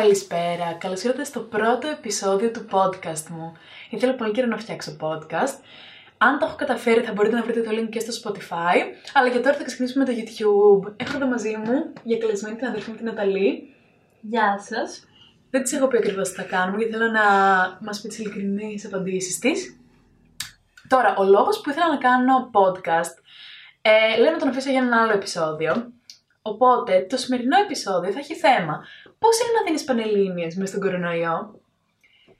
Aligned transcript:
Καλησπέρα, 0.00 0.72
καλώς 0.78 1.02
ήρθατε 1.02 1.24
στο 1.24 1.40
πρώτο 1.40 1.88
επεισόδιο 1.88 2.50
του 2.50 2.66
podcast 2.70 3.26
μου. 3.28 3.52
Ήθελα 3.90 4.14
πολύ 4.14 4.32
καιρό 4.32 4.46
να 4.46 4.56
φτιάξω 4.56 4.96
podcast. 5.00 5.56
Αν 6.18 6.38
το 6.38 6.46
έχω 6.46 6.56
καταφέρει, 6.56 7.00
θα 7.00 7.12
μπορείτε 7.12 7.34
να 7.36 7.42
βρείτε 7.42 7.60
το 7.60 7.70
link 7.70 7.88
και 7.90 8.00
στο 8.00 8.12
Spotify. 8.22 8.76
Αλλά 9.12 9.30
και 9.30 9.38
τώρα 9.38 9.56
θα 9.56 9.64
ξεκινήσουμε 9.64 10.04
με 10.04 10.12
το 10.12 10.18
YouTube. 10.18 10.92
Έχω 10.96 11.16
εδώ 11.16 11.26
μαζί 11.26 11.56
μου 11.56 11.92
για 12.02 12.18
καλεσμένη 12.18 12.56
την 12.56 12.66
αδερφή 12.66 12.90
μου 12.90 12.96
την 12.96 13.06
Ναταλή. 13.06 13.74
Γεια 14.20 14.58
σας. 14.58 15.04
Δεν 15.50 15.62
της 15.62 15.72
έχω 15.72 15.86
πει 15.86 15.96
ακριβώς 15.96 16.28
τι 16.28 16.34
θα 16.34 16.42
κάνουμε, 16.42 16.76
γιατί 16.76 16.92
θέλω 16.92 17.10
να 17.10 17.26
μας 17.80 18.00
πει 18.00 18.08
τις 18.08 18.18
ειλικρινεί 18.18 18.82
απαντήσεις 18.86 19.38
της. 19.38 19.76
Τώρα, 20.88 21.14
ο 21.16 21.24
λόγος 21.24 21.60
που 21.60 21.70
ήθελα 21.70 21.88
να 21.88 21.96
κάνω 21.96 22.50
podcast, 22.52 23.14
ε, 23.82 24.20
λέω 24.20 24.30
να 24.30 24.38
τον 24.38 24.48
αφήσω 24.48 24.70
για 24.70 24.80
ένα 24.80 25.02
άλλο 25.02 25.12
επεισόδιο. 25.12 25.92
Οπότε, 26.42 27.06
το 27.08 27.16
σημερινό 27.16 27.58
επεισόδιο 27.60 28.12
θα 28.12 28.18
έχει 28.18 28.34
θέμα 28.34 28.84
Πώς 29.18 29.40
είναι 29.40 29.58
να 29.58 29.64
δίνεις 29.64 29.84
πανελίνε 29.84 30.46
μες 30.56 30.68
στον 30.68 30.80
κορονοϊό; 30.80 31.60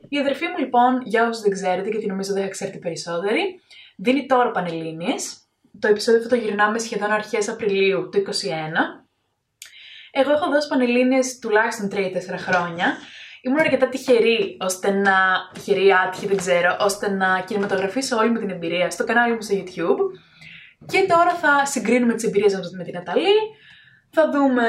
Η 0.09 0.19
αδερφή 0.19 0.47
μου, 0.47 0.59
λοιπόν, 0.59 1.03
για 1.05 1.29
όσους 1.29 1.43
δεν 1.43 1.53
ξέρετε, 1.53 1.89
γιατί 1.89 2.07
νομίζω 2.07 2.33
δεν 2.33 2.43
θα 2.43 2.49
ξέρετε 2.49 2.79
περισσότεροι, 2.79 3.61
δίνει 3.97 4.27
τώρα 4.27 4.51
πανελίνε. 4.51 5.15
Το 5.79 5.89
επεισόδιο 5.89 6.21
αυτό 6.21 6.37
το 6.37 6.43
γυρνάμε 6.43 6.79
σχεδόν 6.79 7.11
αρχές 7.11 7.49
Απριλίου 7.49 8.09
του 8.09 8.19
2021. 8.19 9.03
Εγώ 10.13 10.33
έχω 10.33 10.51
δώσει 10.51 10.69
πανελίνε 10.69 11.19
τουλάχιστον 11.41 11.91
3-4 11.93 11.99
χρόνια. 12.37 12.97
Ήμουν 13.43 13.61
αρκετά 13.61 13.89
τυχερή, 13.89 14.57
ώστε 14.61 14.91
να. 14.91 15.15
τυχερή, 15.53 15.93
άτυχη, 15.93 16.27
δεν 16.27 16.37
ξέρω, 16.37 16.77
ώστε 16.81 17.11
να 17.11 17.41
κινηματογραφήσω 17.47 18.17
όλη 18.17 18.31
μου 18.31 18.39
την 18.39 18.51
εμπειρία 18.51 18.91
στο 18.91 19.05
κανάλι 19.05 19.35
μου 19.35 19.43
στο 19.43 19.55
YouTube. 19.59 19.99
Και 20.87 21.07
τώρα 21.09 21.35
θα 21.35 21.67
συγκρίνουμε 21.67 22.15
τις 22.15 22.25
εμπειρίες 22.25 22.55
μας 22.55 22.71
με 22.71 22.85
την 22.85 22.97
Αταλή, 22.97 23.37
θα 24.13 24.31
δούμε 24.31 24.69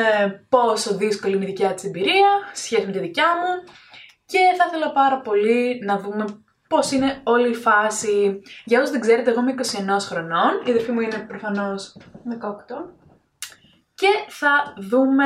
πόσο 0.49 0.95
δύσκολη 0.97 1.35
είναι 1.35 1.43
η 1.43 1.47
δικιά 1.47 1.73
της 1.73 1.83
εμπειρία, 1.83 2.29
σχέση 2.53 2.85
με 2.85 2.91
τη 2.91 2.99
δικιά 2.99 3.27
μου 3.27 3.73
και 4.25 4.39
θα 4.57 4.65
ήθελα 4.67 4.91
πάρα 4.91 5.21
πολύ 5.21 5.79
να 5.83 5.99
δούμε 5.99 6.25
πώς 6.67 6.91
είναι 6.91 7.21
όλη 7.23 7.49
η 7.49 7.55
φάση. 7.55 8.41
Για 8.65 8.79
όσους 8.79 8.91
δεν 8.91 9.01
ξέρετε, 9.01 9.29
εγώ 9.29 9.39
είμαι 9.39 9.53
21 9.57 9.61
χρονών, 9.99 10.51
η 10.65 10.69
αδερφή 10.69 10.91
μου 10.91 10.99
είναι 10.99 11.25
προφανώς 11.27 11.97
18 12.25 12.39
και 13.93 14.09
θα 14.27 14.73
δούμε 14.77 15.25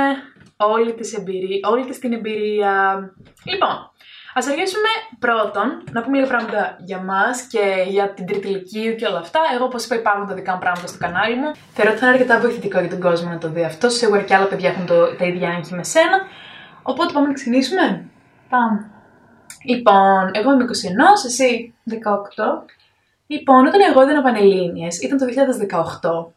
όλη, 0.58 0.94
της 0.94 1.14
εμπειρία, 1.14 1.70
όλη 1.70 1.86
της 1.86 2.00
την 2.00 2.14
εμπειρία. 2.14 3.00
Λοιπόν, 3.44 3.92
Α 4.38 4.42
αρχίσουμε 4.52 4.92
πρώτον 5.20 5.68
να 5.92 6.02
πούμε 6.02 6.18
λίγα 6.18 6.30
πράγματα 6.30 6.78
για 6.80 7.00
μας 7.02 7.42
και 7.42 7.64
για 7.88 8.14
την 8.14 8.26
τρίτη 8.26 8.48
ηλικία 8.48 8.94
και 8.94 9.06
όλα 9.06 9.18
αυτά. 9.18 9.40
Εγώ, 9.56 9.66
όπως 9.66 9.86
είπα, 9.86 9.96
υπάρχουν 9.96 10.28
τα 10.28 10.34
δικά 10.34 10.54
μου 10.54 10.60
πράγματα 10.60 10.88
στο 10.88 10.98
κανάλι 10.98 11.36
μου. 11.36 11.52
Θεωρώ 11.74 11.92
ότι 11.92 12.00
θα 12.00 12.06
είναι 12.06 12.16
αρκετά 12.16 12.40
βοηθητικό 12.40 12.80
για 12.80 12.90
τον 12.90 13.00
κόσμο 13.00 13.30
να 13.30 13.38
το 13.38 13.50
δει 13.50 13.64
αυτό. 13.64 13.90
Σίγουρα 13.90 14.22
και 14.22 14.36
άλλα 14.36 14.46
παιδιά 14.46 14.70
έχουν 14.70 14.86
το, 14.86 15.16
τα 15.16 15.26
ίδια 15.26 15.50
άγχη 15.50 15.74
με 15.74 15.84
σένα. 15.84 16.18
Οπότε 16.82 17.14
πάμε 17.14 17.28
να 17.28 17.34
ξεκινήσουμε. 17.34 18.06
Πάμε. 18.50 18.78
Λοιπόν, 19.66 20.32
εγώ 20.32 20.54
είμαι 20.54 20.66
21, 20.66 21.26
εσύ 21.26 21.74
18. 21.90 21.94
Λοιπόν, 23.28 23.68
όταν 23.68 23.82
εγώ 23.90 24.02
έδινα 24.02 24.22
Πανελλήνιες, 24.22 25.00
ήταν 25.00 25.18
το 25.18 25.26
2018 25.26 26.34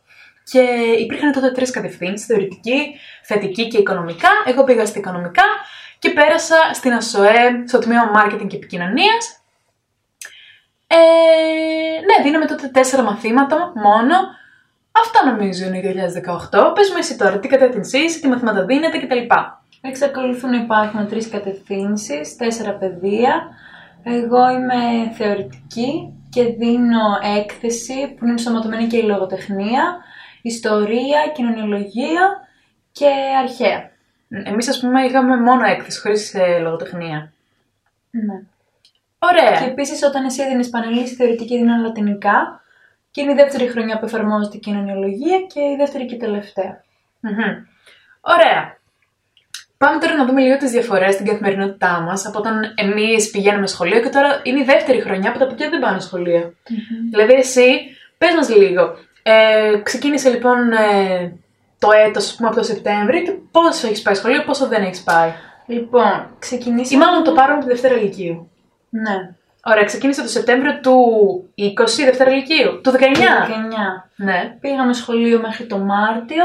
και 0.50 0.60
υπήρχαν 0.98 1.32
τότε 1.32 1.50
τρεις 1.50 1.70
κατευθύνσεις, 1.70 2.26
θεωρητική, 2.26 2.78
θετική 3.22 3.68
και 3.68 3.78
οικονομικά. 3.78 4.28
Εγώ 4.46 4.64
πήγα 4.64 4.86
στα 4.86 4.98
οικονομικά 4.98 5.44
και 6.00 6.10
πέρασα 6.10 6.56
στην 6.72 6.92
ΑΣΟΕ, 6.92 7.64
στο 7.66 7.78
τμήμα 7.78 8.10
Marketing 8.16 8.46
και 8.46 8.56
Επικοινωνίας. 8.56 9.42
Ε, 10.86 10.96
ναι, 12.00 12.24
δίναμε 12.24 12.44
τότε 12.44 12.66
τέσσερα 12.68 13.02
μαθήματα 13.02 13.72
μόνο. 13.74 14.14
Αυτά 14.92 15.30
νομίζω 15.30 15.66
είναι 15.66 15.80
2018. 15.80 16.74
Πες 16.74 16.90
μου 16.90 16.96
εσύ 16.98 17.16
τώρα, 17.16 17.38
τι 17.38 17.48
κατεύθυνση 17.48 17.98
είσαι, 17.98 18.20
τι 18.20 18.28
μαθήματα 18.28 18.64
δίνετε 18.64 18.98
κτλ. 18.98 19.18
Εξακολουθούν 19.80 20.50
να 20.50 20.56
υπάρχουν 20.56 21.08
τρεις 21.08 21.28
κατευθύνσεις, 21.28 22.36
τέσσερα 22.36 22.72
παιδεία. 22.72 23.48
Εγώ 24.02 24.50
είμαι 24.50 25.10
θεωρητική 25.16 26.14
και 26.30 26.44
δίνω 26.44 27.18
έκθεση 27.38 28.14
που 28.14 28.24
είναι 28.24 28.30
ενσωματωμένη 28.30 28.86
και 28.86 28.96
η 28.96 29.02
λογοτεχνία, 29.02 29.96
ιστορία, 30.42 31.32
κοινωνιολογία 31.34 32.48
και 32.92 33.08
αρχαία. 33.42 33.90
Εμείς, 34.44 34.68
ας 34.68 34.80
πούμε, 34.80 35.02
είχαμε 35.02 35.36
μόνο 35.36 35.64
έκθεση, 35.64 36.00
χωρίς 36.00 36.34
ε, 36.34 36.58
λογοτεχνία. 36.58 37.32
Ναι. 38.10 38.42
Ωραία. 39.18 39.58
Και 39.58 39.70
επίσης, 39.70 40.02
όταν 40.02 40.24
εσύ 40.24 40.42
έδινες 40.42 40.68
πανελίσει 40.68 41.14
θεωρητική, 41.14 41.54
έδιναν 41.54 41.82
λατινικά. 41.82 42.62
Και 43.10 43.20
είναι 43.20 43.32
η 43.32 43.34
δεύτερη 43.34 43.68
χρονιά 43.68 43.98
που 43.98 44.04
εφαρμόζεται 44.04 44.56
η 44.56 44.60
κοινωνιολογία 44.60 45.40
και 45.40 45.60
η 45.60 45.76
δεύτερη 45.76 46.06
και 46.06 46.14
η 46.14 46.18
τελευταία. 46.18 46.84
Ωραία. 48.20 48.78
Πάμε 49.76 50.00
τώρα 50.00 50.14
να 50.14 50.24
δούμε 50.26 50.40
λίγο 50.40 50.56
τις 50.56 50.70
διαφορές 50.70 51.14
στην 51.14 51.26
καθημερινότητά 51.26 52.00
μας 52.00 52.26
από 52.26 52.38
όταν 52.38 52.74
εμείς 52.74 53.30
πηγαίνουμε 53.30 53.66
σχολείο 53.66 54.00
και 54.00 54.08
τώρα 54.08 54.40
είναι 54.42 54.60
η 54.60 54.64
δεύτερη 54.64 55.00
χρονιά 55.00 55.32
που 55.32 55.38
τα 55.38 55.46
παιδιά 55.46 55.68
δεν 55.68 55.80
πάνε 55.80 56.00
Δηλαδή, 57.10 57.32
εσύ, 57.32 57.68
πες 58.18 58.34
μας 58.34 58.56
λίγο. 58.56 58.96
Ε, 59.22 59.80
ξεκίνησε 59.82 60.30
λοιπόν 60.30 60.72
ε, 60.72 61.32
το 61.80 61.88
έτος, 62.06 62.34
πούμε, 62.34 62.48
από 62.48 62.56
το 62.56 62.62
Σεπτέμβριο 62.62 63.22
και 63.22 63.32
πόσο 63.50 63.86
έχεις 63.86 64.02
πάει 64.02 64.14
σχολείο, 64.14 64.42
πόσο 64.42 64.66
δεν 64.66 64.82
έχεις 64.82 65.02
πάει. 65.02 65.30
Λοιπόν, 65.66 66.26
ξεκινήσαμε... 66.38 67.04
Ή 67.04 67.06
μάλλον 67.06 67.24
το 67.24 67.32
πάρουμε 67.32 67.56
από 67.56 67.64
τη 67.64 67.70
Δευτέρα 67.70 67.94
Λυκείου. 67.94 68.50
Ναι. 68.90 69.30
Ωραία, 69.64 69.84
ξεκίνησε 69.84 70.22
το 70.22 70.28
Σεπτέμβριο 70.28 70.80
του 70.80 70.94
20 71.58 71.64
Δευτέρα 72.04 72.30
Λυκείου, 72.30 72.80
του 72.80 72.90
19. 72.90 72.94
Του 72.94 73.00
19. 73.00 73.10
Ναι. 74.16 74.56
Πήγαμε 74.60 74.92
σχολείο 74.92 75.40
μέχρι 75.40 75.66
το 75.66 75.78
Μάρτιο 75.78 76.44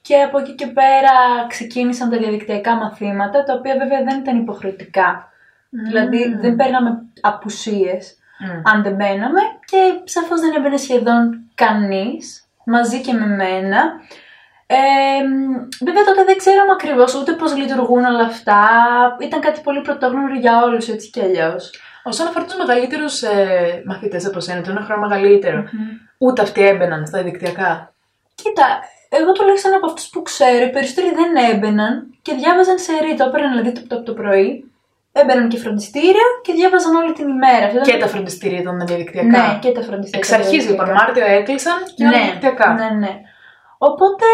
και 0.00 0.22
από 0.22 0.38
εκεί 0.38 0.52
και 0.52 0.66
πέρα 0.66 1.12
ξεκίνησαν 1.48 2.10
τα 2.10 2.16
διαδικτυακά 2.16 2.74
μαθήματα, 2.74 3.42
τα 3.42 3.54
οποία 3.54 3.76
βέβαια 3.78 4.04
δεν 4.04 4.18
ήταν 4.18 4.36
υποχρεωτικά. 4.38 5.28
Δηλαδή 5.70 6.36
δεν 6.40 6.56
παίρναμε 6.56 7.02
απουσίες 7.20 8.18
αν 8.62 8.82
δεν 8.82 8.94
μπαίναμε 8.94 9.40
και 9.64 10.00
σαφώς 10.04 10.40
δεν 10.40 10.54
έμπαινε 10.56 10.76
σχεδόν 10.76 11.40
κανείς, 11.54 12.48
μαζί 12.64 13.00
και 13.00 13.12
με 13.12 13.26
μένα. 13.26 13.92
Ε, 14.66 14.76
βέβαια 15.84 16.04
τότε 16.04 16.24
δεν 16.24 16.36
ξέραμε 16.36 16.72
ακριβώς 16.72 17.14
ούτε 17.14 17.32
πώς 17.32 17.56
λειτουργούν 17.56 18.04
όλα 18.04 18.24
αυτά. 18.24 18.60
Ήταν 19.20 19.40
κάτι 19.40 19.60
πολύ 19.60 19.80
πρωτόγνωρο 19.80 20.34
για 20.34 20.62
όλους 20.62 20.88
έτσι 20.88 21.10
κι 21.10 21.20
αλλιώς. 21.20 21.72
Όσον 22.02 22.26
αφορά 22.26 22.44
τους 22.44 22.56
μεγαλύτερους 22.56 23.22
ε, 23.22 23.82
μαθητές 23.86 24.26
από 24.26 24.40
σένα, 24.40 24.62
το 24.62 24.70
ένα 24.70 24.80
χρόνο 24.80 25.06
μεγαλύτερο, 25.06 25.64
ούτε 26.18 26.42
αυτοί 26.42 26.66
έμπαιναν 26.66 27.06
στα 27.06 27.22
δικτυακά. 27.22 27.92
Κοίτα, 28.34 28.66
εγώ 29.08 29.32
τουλάχιστον 29.32 29.74
από 29.74 29.86
αυτούς 29.86 30.08
που 30.08 30.22
ξέρω, 30.22 30.64
οι 30.64 30.70
περισσότεροι 30.70 31.10
δεν 31.14 31.30
έμπαιναν 31.50 32.14
και 32.22 32.34
διάβαζαν 32.34 32.78
σε 32.78 32.92
ρίτο. 33.02 33.24
Έπαιρναν 33.24 33.50
δηλαδή 33.50 33.72
το, 33.72 33.82
το, 33.86 34.02
το 34.02 34.12
πρωί, 34.12 34.72
έμπαιναν 35.12 35.48
και 35.48 35.58
φροντιστήρια 35.58 36.26
και 36.42 36.52
διάβαζαν 36.52 36.94
όλη 36.94 37.12
την 37.12 37.28
ημέρα. 37.28 37.66
Και 37.82 37.96
τα 37.96 38.06
φροντιστήρια 38.06 38.60
ήταν 38.60 38.86
διαδικτυακά. 38.86 39.28
Ναι, 39.28 39.58
και 39.60 39.70
τα 39.72 39.82
φροντιστήρια. 39.82 40.18
Εξ 40.18 40.32
αρχής 40.32 40.68
λοιπόν, 40.68 40.90
Μάρτιο 40.90 41.26
έκλεισαν 41.26 41.78
και 41.94 42.04
όλα 42.04 42.16
ναι, 42.16 42.22
διαδικτυακά. 42.22 42.72
Ναι, 42.72 42.88
ναι. 42.98 43.20
Οπότε 43.78 44.26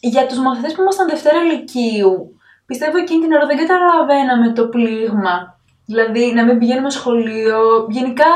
για 0.00 0.26
τους 0.26 0.38
μαθητές 0.38 0.72
που 0.72 0.80
ήμασταν 0.80 1.08
Δευτέρα 1.08 1.42
Λυκείου, 1.42 2.40
πιστεύω 2.66 2.98
εκείνη 2.98 3.20
την 3.22 3.32
ώρα 3.32 3.46
δεν 3.46 3.56
καταλαβαίναμε 3.56 4.52
το 4.52 4.66
πλήγμα. 4.66 5.58
Δηλαδή 5.86 6.32
να 6.34 6.44
μην 6.44 6.58
πηγαίνουμε 6.58 6.90
σχολείο. 6.90 7.86
Γενικά, 7.88 8.30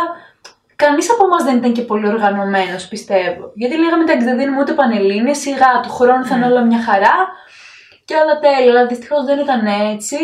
κανείς 0.77 1.11
από 1.11 1.25
εμάς 1.25 1.43
δεν 1.45 1.57
ήταν 1.57 1.73
και 1.73 1.83
πολύ 1.83 2.07
οργανωμένος, 2.09 2.89
πιστεύω. 2.89 3.53
Γιατί 3.55 3.77
λέγαμε 3.77 4.03
εντάξει, 4.03 4.27
δεν 4.27 4.39
δίνουμε 4.39 4.61
ούτε 4.61 4.73
πανελίνε, 4.73 5.33
σιγά 5.33 5.81
του 5.83 5.91
χρόνου 5.91 6.25
θα 6.25 6.37
είναι 6.37 6.47
όλα 6.47 6.65
μια 6.65 6.83
χαρά 6.83 7.17
και 8.05 8.15
όλα 8.15 8.39
τέλεια. 8.39 8.71
Αλλά 8.71 8.87
δυστυχώς 8.87 9.25
δεν 9.25 9.39
ήταν 9.39 9.67
έτσι. 9.67 10.17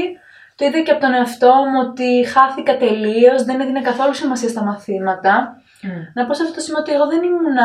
Το 0.56 0.64
είδα 0.66 0.80
και 0.80 0.90
από 0.90 1.00
τον 1.00 1.14
εαυτό 1.14 1.52
μου 1.70 1.88
ότι 1.88 2.26
χάθηκα 2.26 2.76
τελείως, 2.76 3.42
δεν 3.42 3.60
έδινε 3.60 3.80
καθόλου 3.80 4.14
σημασία 4.14 4.48
στα 4.48 4.64
μαθήματα. 4.64 5.62
Mm. 5.82 6.12
Να 6.14 6.26
πω 6.26 6.34
σε 6.34 6.42
αυτό 6.42 6.54
το 6.54 6.60
σημείο 6.60 6.80
ότι 6.80 6.92
εγώ 6.92 7.06
δεν 7.06 7.22
ήμουν. 7.22 7.58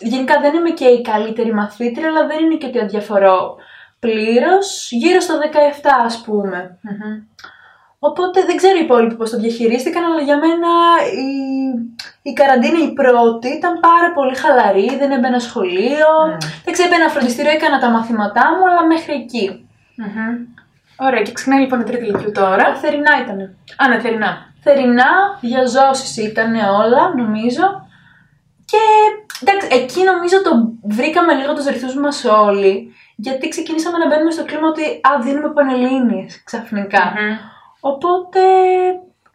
Γενικά 0.00 0.40
δεν 0.40 0.54
είμαι 0.54 0.70
και 0.70 0.84
η 0.84 1.02
καλύτερη 1.02 1.52
μαθήτρια, 1.54 2.08
αλλά 2.08 2.26
δεν 2.26 2.38
είναι 2.44 2.54
και 2.54 2.66
ότι 2.66 2.80
αδιαφορώ 2.80 3.56
πλήρως. 3.98 4.88
Γύρω 4.90 5.20
στο 5.20 5.34
17, 5.82 5.88
ας 6.04 6.20
πουμε 6.20 6.78
Οπότε 7.98 8.44
δεν 8.44 8.56
ξέρω 8.56 8.76
οι 8.78 8.84
υπόλοιποι 8.84 9.14
πώς 9.14 9.30
το 9.30 9.38
διαχειρίστηκαν, 9.38 10.04
αλλά 10.04 10.20
για 10.20 10.38
μένα 10.38 10.70
η, 11.26 11.30
η 12.22 12.32
καραντίνα 12.32 12.78
η 12.78 12.92
πρώτη 12.92 13.48
ήταν 13.48 13.80
πάρα 13.80 14.12
πολύ 14.12 14.36
χαλαρή. 14.36 14.96
Δεν 14.98 15.10
έμπαινα 15.10 15.38
σχολείο. 15.38 16.10
Mm. 16.26 16.44
Δεν 16.64 16.72
ξέρω, 16.72 16.88
έμπαινα 16.88 17.10
φροντιστήριο, 17.10 17.50
έκανα 17.50 17.78
τα 17.78 17.90
μαθήματά 17.90 18.44
μου, 18.56 18.68
αλλά 18.68 18.86
μέχρι 18.86 19.14
εκεί. 19.14 19.68
Ωραία, 20.96 21.22
και 21.22 21.32
ξεκινάει 21.32 21.60
λοιπόν 21.60 21.80
η 21.80 21.84
τρίτη 21.84 22.04
ηλικίου 22.04 22.32
τώρα. 22.32 22.74
Θερινά 22.74 23.12
ήταν. 23.22 23.38
Α, 23.76 23.88
ναι, 23.88 24.00
θερινά 24.00 24.54
θερινά, 24.66 25.10
διαζώσεις 25.40 26.16
ήταν 26.16 26.54
όλα, 26.54 27.14
νομίζω. 27.16 27.64
Και 28.70 28.82
εντάξει, 29.40 29.68
εκεί 29.80 30.00
νομίζω 30.04 30.42
το 30.42 30.50
βρήκαμε 30.82 31.32
λίγο 31.34 31.52
τους 31.54 31.66
ρυθμούς 31.66 31.94
μας 31.94 32.24
όλοι, 32.24 32.94
γιατί 33.16 33.48
ξεκινήσαμε 33.48 33.98
να 33.98 34.06
μπαίνουμε 34.08 34.30
στο 34.30 34.44
κλίμα 34.44 34.68
ότι 34.68 34.82
α, 34.82 35.10
δίνουμε 35.22 35.48
πανελλήνιες 35.52 36.42
ξαφνικά. 36.44 37.12
Οπότε 37.80 38.40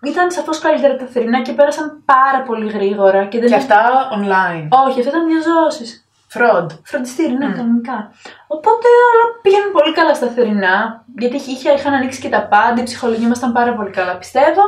ήταν 0.03 0.31
σαφώς 0.31 0.59
καλύτερα 0.59 0.95
τα 0.95 1.05
θερινά 1.05 1.41
και 1.41 1.53
πέρασαν 1.53 2.03
πάρα 2.05 2.41
πολύ 2.47 2.71
γρήγορα. 2.71 3.25
Και, 3.25 3.39
δεν... 3.39 3.49
και 3.49 3.55
αυτά 3.55 3.81
online. 4.17 4.67
Όχι, 4.87 4.99
αυτά 4.99 5.09
ήταν 5.11 5.27
διαζώσεις. 5.27 6.05
Fraud. 6.33 6.67
Φροντιστήρι, 6.83 7.33
ναι, 7.33 7.45
κανονικά. 7.45 8.11
Οπότε 8.47 8.87
όλα 9.09 9.25
πήγαιναν 9.41 9.71
πολύ 9.71 9.93
καλά 9.93 10.13
στα 10.13 10.27
θερινά, 10.27 11.03
γιατί 11.17 11.35
είχε, 11.35 11.51
είχε- 11.51 11.73
είχαν 11.73 11.93
ανοίξει 11.93 12.21
και 12.21 12.29
τα 12.29 12.41
πάντα, 12.47 12.81
η 12.81 12.83
ψυχολογία 12.83 13.27
μας 13.27 13.37
ήταν 13.37 13.51
πάρα 13.51 13.73
πολύ 13.73 13.89
καλά, 13.89 14.15
πιστεύω. 14.17 14.61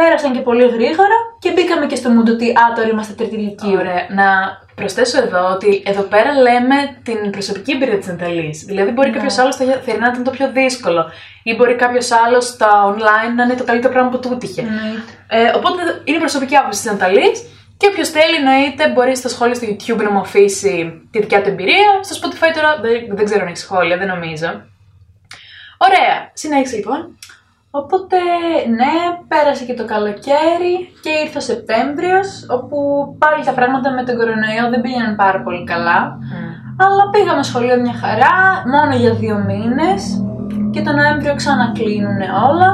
Πέρασαν 0.00 0.32
και 0.32 0.40
πολύ 0.48 0.66
γρήγορα 0.76 1.16
και 1.38 1.50
μπήκαμε 1.52 1.86
και 1.86 1.96
στο 1.96 2.08
μούντο 2.10 2.32
ότι 2.32 2.50
α, 2.50 2.64
τώρα 2.76 2.88
είμαστε 2.88 3.12
τρίτη 3.12 3.34
ηλικίου. 3.34 3.78
Ωραία. 3.78 4.06
Να 4.20 4.26
προσθέσω 4.74 5.18
εδώ 5.22 5.42
ότι 5.54 5.82
εδώ 5.86 6.02
πέρα 6.02 6.32
λέμε 6.46 6.76
την 7.02 7.30
προσωπική 7.30 7.72
εμπειρία 7.72 7.98
της 7.98 8.06
Ναταλή. 8.06 8.50
Δηλαδή, 8.66 8.90
μπορεί 8.90 9.08
Ναι. 9.08 9.14
κάποιος 9.16 9.38
άλλος 9.38 9.54
στα 9.54 9.64
θερινά 9.84 10.06
να 10.06 10.12
ήταν 10.12 10.24
το 10.24 10.30
πιο 10.30 10.50
δύσκολο, 10.52 11.10
ή 11.42 11.54
μπορεί 11.54 11.74
κάποιος 11.74 12.10
άλλος 12.10 12.44
στα 12.46 12.70
online 12.94 13.32
να 13.36 13.42
είναι 13.44 13.54
το 13.54 13.64
καλύτερο 13.64 13.92
πράγμα 13.92 14.10
που 14.10 14.18
του 14.18 14.36
τύχε. 14.38 14.60
Εννοείται. 14.60 15.12
Ε, 15.28 15.50
οπότε 15.56 15.80
είναι 16.04 16.16
η 16.16 16.20
προσωπική 16.20 16.56
άποψη 16.56 16.82
της 16.82 16.90
Ναταλή. 16.90 17.28
Και 17.76 17.86
όποιος 17.90 18.08
θέλει, 18.08 18.34
εννοείται, 18.36 18.88
μπορεί 18.88 19.16
στα 19.16 19.28
σχόλια 19.28 19.54
στο 19.54 19.66
YouTube 19.70 20.02
να 20.02 20.10
μου 20.10 20.18
αφήσει 20.18 21.02
τη 21.10 21.18
δικιά 21.20 21.42
του 21.42 21.48
εμπειρία. 21.48 21.90
Στο 22.00 22.14
Spotify 22.20 22.50
τώρα 22.54 22.78
δεν, 22.82 23.16
δεν 23.16 23.24
ξέρω 23.24 23.40
αν 23.40 23.46
έχει 23.46 23.56
σχόλια, 23.56 23.96
δεν 23.96 24.06
νομίζω. 24.06 24.46
Ωραία. 25.78 26.30
Συνέχισε 26.32 26.76
λοιπόν. 26.76 27.18
Οπότε, 27.80 28.18
ναι, 28.78 28.94
πέρασε 29.28 29.64
και 29.64 29.74
το 29.74 29.84
καλοκαίρι 29.84 30.74
και 31.02 31.10
ήρθε 31.24 31.38
ο 31.38 31.40
Σεπτέμβριος, 31.50 32.46
όπου 32.56 32.76
πάλι 33.18 33.44
τα 33.44 33.52
πράγματα 33.52 33.88
με 33.92 34.02
τον 34.04 34.16
κορονοϊό 34.16 34.64
δεν 34.70 34.80
πήγαιναν 34.80 35.16
πάρα 35.16 35.40
πολύ 35.42 35.64
καλά. 35.64 36.18
Αλλά 36.84 37.04
πήγαμε 37.12 37.42
σχολείο 37.42 37.80
μια 37.80 37.96
χαρά, 38.02 38.36
μόνο 38.74 38.94
για 38.96 39.14
δύο 39.14 39.36
μήνες 39.48 40.24
και 40.70 40.82
το 40.82 40.92
Νοέμβριο 40.92 41.34
ξανακλίνουν 41.34 42.20
όλα. 42.48 42.70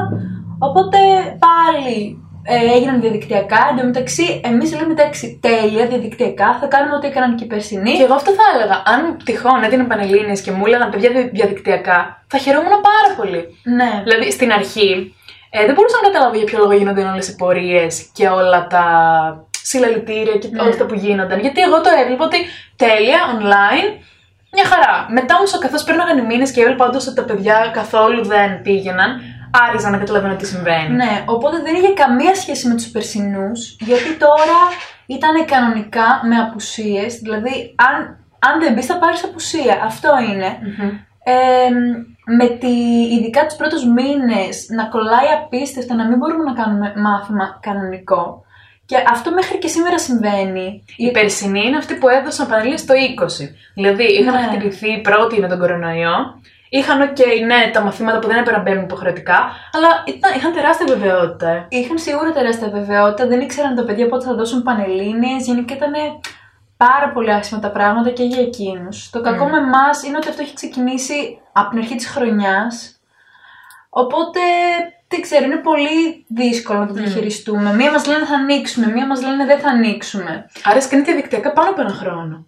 Οπότε 0.59 0.97
πάλι 1.45 2.24
ε, 2.47 2.73
έγιναν 2.75 3.01
διαδικτυακά. 3.01 3.67
Εν 3.69 3.77
τω 3.77 3.83
μεταξύ, 3.85 4.41
εμείς 4.43 4.73
λέμε 4.73 4.91
εντάξει, 4.91 5.39
τέλεια 5.41 5.85
διαδικτυακά, 5.87 6.57
θα 6.61 6.67
κάνουμε 6.67 6.95
ό,τι 6.95 7.07
έκαναν 7.07 7.35
και 7.35 7.43
οι 7.43 7.47
περσινοί. 7.47 7.93
Και 7.97 8.03
εγώ 8.03 8.13
αυτό 8.13 8.31
θα 8.31 8.43
έλεγα. 8.53 8.75
Αν 8.85 9.17
τυχόν 9.25 9.63
έδινε 9.63 9.83
Πανελλήνιες 9.83 10.41
και 10.41 10.51
μου 10.51 10.65
έλεγαν 10.65 10.89
παιδιά 10.89 11.09
δια- 11.09 11.29
διαδικτυακά, 11.33 11.99
θα 12.27 12.37
χαιρόμουν 12.37 12.75
πάρα 12.89 13.09
πολύ. 13.17 13.41
Ναι. 13.63 13.91
Δηλαδή 14.03 14.31
στην 14.31 14.51
αρχή 14.51 15.15
ε, 15.49 15.65
δεν 15.65 15.73
μπορούσα 15.75 15.97
να 16.01 16.07
καταλάβω 16.07 16.35
για 16.35 16.45
ποιο 16.45 16.57
λόγο 16.59 16.73
γίνονται 16.73 17.03
όλες 17.03 17.27
οι 17.27 17.35
πορείες 17.35 18.09
και 18.13 18.27
όλα 18.27 18.67
τα 18.67 18.83
συλλαλητήρια 19.61 20.35
και 20.35 20.47
όλα 20.59 20.69
αυτά 20.69 20.85
που 20.85 20.93
γίνονταν. 20.93 21.39
Γιατί 21.39 21.61
εγώ 21.61 21.81
το 21.81 21.89
έβλεπα 22.01 22.23
ότι 22.25 22.37
τέλεια, 22.75 23.19
online, 23.37 23.89
μια 24.53 24.65
χαρά. 24.65 25.07
Μετά 25.09 25.35
όμως, 25.35 25.57
καθώ 25.59 25.83
πέρναγαν 25.85 26.17
οι 26.17 26.21
μήνες 26.21 26.51
και 26.51 26.61
έβλεπα 26.61 26.85
όντως 26.85 27.07
ότι 27.07 27.15
τα 27.15 27.23
παιδιά 27.23 27.69
καθόλου 27.73 28.25
δεν 28.25 28.61
πήγαιναν, 28.61 29.09
άρχισα 29.67 29.89
να 29.89 29.97
καταλαβαίνω 29.97 30.35
τι 30.35 30.45
συμβαίνει. 30.45 30.95
Ναι, 30.95 31.23
οπότε 31.25 31.57
δεν 31.61 31.75
είχε 31.75 31.93
καμία 31.93 32.35
σχέση 32.35 32.67
με 32.67 32.75
τους 32.75 32.87
περσινούς, 32.87 33.75
γιατί 33.79 34.09
τώρα 34.17 34.59
ήταν 35.05 35.45
κανονικά 35.45 36.21
με 36.29 36.35
απουσίες, 36.35 37.15
δηλαδή 37.19 37.75
αν, 37.89 37.95
αν 38.39 38.59
δεν 38.59 38.73
μπεις 38.73 38.85
θα 38.85 38.97
πάρεις 38.97 39.23
απουσία, 39.23 39.81
αυτό 39.83 40.09
είναι. 40.29 40.57
Μμμ. 40.61 40.89
Ε, 41.27 41.69
με 42.37 42.47
τη, 42.47 42.73
ειδικά 43.15 43.45
τους 43.45 43.55
πρώτους 43.55 43.83
μήνες 43.85 44.65
να 44.69 44.85
κολλάει 44.85 45.27
απίστευτα, 45.37 45.95
να 45.95 46.07
μην 46.07 46.17
μπορούμε 46.17 46.43
να 46.43 46.53
κάνουμε 46.53 46.93
μάθημα 46.95 47.59
κανονικό. 47.61 48.43
Και 48.85 48.95
αυτό 49.09 49.31
μέχρι 49.31 49.57
και 49.57 49.67
σήμερα 49.67 49.99
συμβαίνει. 49.99 50.83
Οι 50.97 51.11
περσινοί 51.11 51.65
είναι 51.65 51.77
αυτοί 51.77 51.93
που 51.95 52.07
έδωσαν 52.09 52.47
Πανελλήνιες 52.47 52.85
το 52.85 52.93
20. 52.93 53.49
Δηλαδή 53.73 54.03
είχαν 54.03 54.33
Ναι. 54.33 54.47
χτυπηθεί 54.47 54.91
οι 54.91 55.01
πρώτοι 55.01 55.39
με 55.39 55.47
τον 55.47 55.59
κορονοϊό. 55.59 56.15
Είχαν 56.77 57.13
και 57.13 57.25
ναι, 57.45 57.69
τα 57.73 57.81
μαθήματα 57.81 58.19
που 58.19 58.27
δεν 58.27 58.37
έπρεπε 58.37 58.57
να 58.57 58.63
μπαίνουν 58.63 58.83
υποχρεωτικά, 58.83 59.39
αλλά 59.73 59.89
ήταν, 60.05 60.35
είχαν 60.35 60.53
τεράστια 60.53 60.85
βεβαιότητα. 60.95 61.49
ε. 61.49 61.65
Είχαν 61.69 61.97
σίγουρα 61.97 62.31
τεράστια 62.31 62.69
βεβαιότητα, 62.69 63.27
δεν 63.27 63.39
ήξεραν 63.41 63.75
τα 63.75 63.83
παιδιά 63.83 64.07
πότε 64.07 64.25
θα 64.25 64.33
δώσουν 64.33 64.63
πανελλήνιες, 64.63 65.45
γενικά 65.45 65.73
ήταν 65.75 65.93
πάρα 66.77 67.09
πολύ 67.13 67.31
άσχημα 67.33 67.59
τα 67.59 67.71
πράγματα 67.71 68.09
και 68.09 68.23
για 68.23 68.41
εκείνους. 68.41 69.09
Το 69.09 69.21
κακό 69.21 69.45
με 69.45 69.57
εμάς 69.57 70.03
είναι 70.03 70.17
ότι 70.17 70.29
αυτό 70.29 70.41
έχει 70.41 70.53
ξεκινήσει 70.53 71.39
από 71.51 71.69
την 71.69 71.79
αρχή 71.79 71.95
της 71.95 72.07
χρονιάς, 72.07 72.99
οπότε 73.89 74.39
δεν 75.07 75.21
ξέρω, 75.21 75.45
είναι 75.45 75.61
πολύ 75.69 76.25
δύσκολο 76.27 76.79
να 76.79 76.87
το 76.87 76.93
διαχειριστούμε. 76.93 77.73
Μία 77.73 77.91
μας 77.91 78.05
λένε 78.07 78.25
θα 78.25 78.35
ανοίξουμε, 78.35 78.87
μία 78.87 79.05
μας 79.07 79.21
λένε 79.21 79.45
δεν 79.45 79.59
θα 79.59 79.69
ανοίξουμε. 79.69 80.45
Άρα 80.63 80.81
σκηνή 80.81 81.01
διαδικτυακά 81.01 81.51
πάνω 81.53 81.69
από 81.69 81.81
ένα 81.81 81.93
χρόνο. 81.93 82.47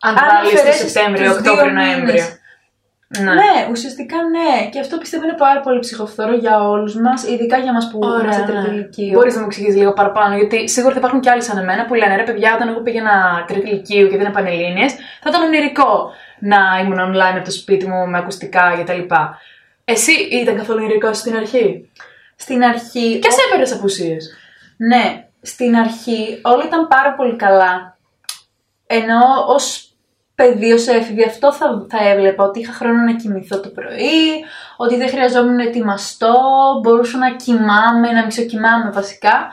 Αν 0.00 0.18
Αν 0.18 0.24
βάλεις 0.30 0.52
το 0.52 0.58
αφαιρέσεις 0.58 0.90
Σεπτέμβριο, 0.92 1.32
τους 1.32 1.42
δύο 1.42 1.52
Οκτώβριο, 1.52 1.74
μήνες. 1.74 1.96
Νοέμβριο. 1.96 2.24
Ναι. 3.18 3.32
Ναι. 3.32 3.68
ουσιαστικά 3.70 4.16
ναι. 4.16 4.68
Και 4.70 4.80
αυτό 4.80 4.98
πιστεύω 4.98 5.24
είναι 5.24 5.36
πάρα 5.36 5.60
πολύ 5.60 5.78
ψυχοφθόρο 5.78 6.34
για 6.34 6.68
όλους 6.68 6.94
μας, 6.94 7.24
ειδικά 7.28 7.56
για 7.58 7.72
μας 7.72 7.90
που 7.90 7.98
είμαστε 8.04 8.42
τρίτη 8.42 8.70
ηλικίου. 8.70 9.12
Μπορείς 9.12 9.34
να 9.34 9.40
μου 9.40 9.46
εξηγήσεις 9.46 9.76
λίγο 9.76 9.92
παραπάνω, 9.92 10.36
γιατί 10.36 10.68
σίγουρα 10.68 10.92
θα 10.92 10.98
υπάρχουν 10.98 11.20
και 11.20 11.30
άλλοι 11.30 11.42
σαν 11.42 11.58
εμένα 11.58 11.86
που 11.86 11.94
λένε 11.94 12.16
ρε 12.16 12.22
παιδιά, 12.22 12.54
όταν 12.54 12.68
εγώ 12.68 12.80
πήγαινα 12.80 13.44
τρίτη 13.46 13.68
ηλικίου 13.68 14.08
και 14.08 14.16
δεν 14.16 14.30
πανελλήνιες, 14.30 14.92
θα 14.92 15.28
ήταν 15.30 15.42
ονειρικό 15.42 16.10
να 16.38 16.58
ήμουν 16.84 16.98
online 16.98 17.36
από 17.36 17.44
το 17.44 17.50
σπίτι 17.50 17.86
μου 17.86 18.06
με 18.06 18.18
ακουστικά 18.18 18.82
κτλ. 18.82 19.14
Εσύ 19.84 20.12
ήταν 20.12 20.56
καθόλου 20.56 20.78
ονειρικό 20.82 21.12
στην 21.12 21.36
αρχή; 21.36 21.90
Στην 22.36 22.64
αρχή... 22.64 23.18
Και 23.18 23.30
σε 23.30 23.38
έπαιρνες 23.46 23.72
απουσίες; 23.72 24.36
Ναι, 24.76 25.26
στην 25.42 25.76
αρχή 25.76 26.40
όλα 26.42 26.64
ήταν 26.64 26.88
πάρα 26.88 27.14
πολύ 27.14 27.36
καλά. 27.36 27.96
Ενώ 28.86 29.20
ως 29.46 29.91
παιδί, 30.42 30.72
ω 30.72 30.78
έφηβη, 30.96 31.24
αυτό 31.24 31.52
θα, 31.52 31.86
θα 31.88 32.08
έβλεπα 32.08 32.44
ότι 32.44 32.60
είχα 32.60 32.72
χρόνο 32.72 33.02
να 33.02 33.14
κοιμηθώ 33.14 33.60
το 33.60 33.68
πρωί, 33.68 34.24
ότι 34.76 34.96
δεν 34.96 35.08
χρειαζόμουν 35.08 35.54
να 35.54 35.62
ετοιμαστώ, 35.62 36.34
μπορούσα 36.82 37.18
να 37.18 37.30
κοιμάμαι, 37.36 38.10
να 38.12 38.24
μισοκοιμάμαι 38.24 38.90
βασικά. 38.90 39.50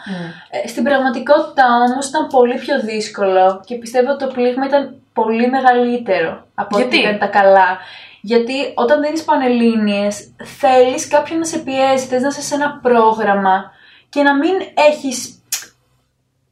Ε, 0.50 0.68
στην 0.68 0.84
πραγματικότητα 0.84 1.64
όμως 1.90 2.08
ήταν 2.08 2.28
πολύ 2.28 2.56
πιο 2.56 2.80
δύσκολο 2.80 3.62
και 3.66 3.76
πιστεύω 3.76 4.10
ότι 4.12 4.26
το 4.26 4.32
πλήγμα 4.34 4.66
ήταν 4.66 4.96
πολύ 5.14 5.50
μεγαλύτερο 5.50 6.48
από 6.56 6.78
ό,τι 6.78 6.98
Γιατί; 6.98 7.08
ήταν 7.08 7.20
τα 7.20 7.28
καλά. 7.28 7.78
Γιατί 8.22 8.54
όταν 8.76 9.02
δίνεις 9.02 9.24
πανελλήνιες 9.24 10.36
θέλεις 10.60 11.08
κάποιον 11.08 11.40
να 11.40 11.46
σε 11.46 11.58
πιέζει, 11.58 12.06
θες 12.06 12.22
να 12.22 12.28
είσαι 12.28 12.42
σε 12.42 12.56
ένα 12.56 12.80
πρόγραμμα 12.82 13.72
και 14.10 14.22
να 14.22 14.36
μην 14.38 14.54
έχεις 14.90 15.40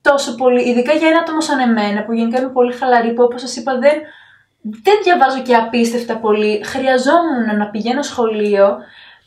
τόσο 0.01 0.35
πολύ, 0.35 0.69
ειδικά 0.69 0.93
για 0.93 1.07
ένα 1.07 1.19
άτομο 1.19 1.41
σαν 1.41 1.59
εμένα 1.59 2.03
που 2.03 2.13
γενικά 2.13 2.39
είμαι 2.39 2.49
πολύ 2.49 2.73
χαλαρή 2.73 3.13
που 3.13 3.23
όπως 3.23 3.41
σας 3.41 3.55
είπα 3.55 3.77
δεν, 3.77 3.97
δεν 4.83 4.95
διαβάζω 5.03 5.41
και 5.41 5.55
απίστευτα 5.55 6.17
πολύ. 6.17 6.61
Χρειαζόμουν 6.65 7.57
να 7.57 7.69
πηγαίνω 7.69 8.01
σχολείο 8.01 8.77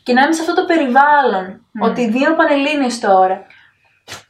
και 0.03 0.13
να 0.13 0.21
είμαι 0.21 0.33
σε 0.33 0.41
αυτό 0.41 0.53
το 0.53 0.65
περιβάλλον. 0.65 1.65
Ότι 1.79 2.09
δίνω 2.09 2.35
πανελλήνιες 2.35 2.99
τώρα. 2.99 3.45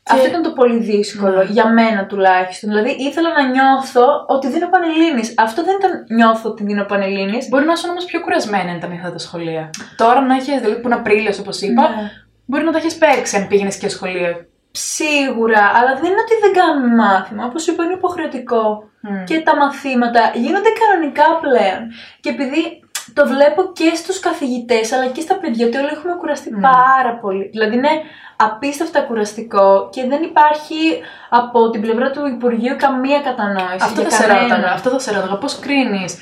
Αυτό 0.10 0.28
ήταν 0.28 0.42
το 0.42 0.52
πολύ 0.52 0.78
δύσκολο, 0.78 1.42
για 1.42 1.68
μένα 1.68 2.06
τουλάχιστον. 2.06 2.70
Δηλαδή 2.70 2.90
ήθελα 2.90 3.30
να 3.30 3.48
νιώθω 3.48 4.26
ότι 4.28 4.48
δίνω 4.50 4.70
πανελλήνιες. 4.70 5.34
Αυτό 5.38 5.64
δεν 5.64 5.76
ήταν 5.80 5.92
νιώθω 6.18 6.50
ότι 6.50 6.64
δίνω 6.64 6.84
πανελλήνιες. 6.84 7.48
Μπορεί 7.50 7.66
να 7.66 7.72
ήσουν 7.72 7.90
όμως 7.90 8.06
πιο 8.06 8.22
κουρασμένη 8.22 8.70
αν 8.70 8.76
ήταν 8.78 8.92
αυτά 8.92 9.12
τα 9.12 9.18
σχολεία. 9.18 9.70
Τώρα 9.96 10.22
να 10.22 10.36
έχεις, 10.36 10.60
δηλαδή 10.60 10.80
που 10.82 10.88
είναι 10.88 10.96
Απρίλιος 10.96 11.40
όπως 11.40 11.62
είπα, 11.62 11.82
Ναι. 11.82 12.12
μπορεί 12.46 12.64
να 12.64 12.72
τα 12.72 12.78
έχεις 12.78 12.98
παίξει 12.98 13.36
αν 13.38 13.48
πήγαινες 13.48 13.78
και 13.78 13.90
σχολείο. 13.90 14.46
Σίγουρα, 14.72 15.72
αλλά 15.76 15.96
δεν 15.96 16.12
είναι 16.12 16.22
ότι 16.26 16.36
δεν 16.42 16.54
κάνουμε 16.54 16.96
μάθημα. 16.96 17.46
Όπως 17.46 17.68
είπα, 17.68 17.84
είναι 17.84 17.94
υποχρεωτικό. 17.94 18.90
Μμ. 19.00 19.24
Και 19.24 19.40
τα 19.40 19.56
μαθήματα 19.56 20.32
γίνονται 20.36 20.70
κανονικά 20.82 21.26
πλέον. 21.42 21.82
Και 22.20 22.30
επειδή 22.30 22.84
το 23.14 23.28
βλέπω 23.28 23.72
και 23.74 23.92
στους 23.96 24.20
καθηγητές, 24.20 24.92
αλλά 24.92 25.08
και 25.08 25.22
στα 25.22 25.36
παιδιά, 25.36 25.66
ότι 25.68 25.78
όλοι 25.78 25.90
έχουμε 25.92 26.14
κουραστεί 26.14 26.50
πάρα 26.62 27.18
πολύ. 27.22 27.48
Δηλαδή 27.52 27.76
είναι 27.76 27.90
απίστευτα 28.36 29.02
κουραστικό 29.02 29.90
και 29.92 30.06
δεν 30.08 30.24
υπάρχει 30.24 31.02
από 31.30 31.70
την 31.70 31.82
πλευρά 31.82 32.12
του 32.12 32.28
Υπουργείου 32.28 32.76
καμία 32.78 33.20
κατανόηση. 33.22 33.80
Αυτό 33.82 34.02
για 34.02 34.10
θα, 34.10 34.16
σε 34.16 34.28
κανέναν. 34.28 34.50
ρώταγα, 34.50 34.72
αυτό 34.72 34.90
θα 34.90 35.00
σε 35.00 35.14
ρώταγα. 35.14 35.38
Πώς 35.38 35.60
κρίνεις 35.60 36.18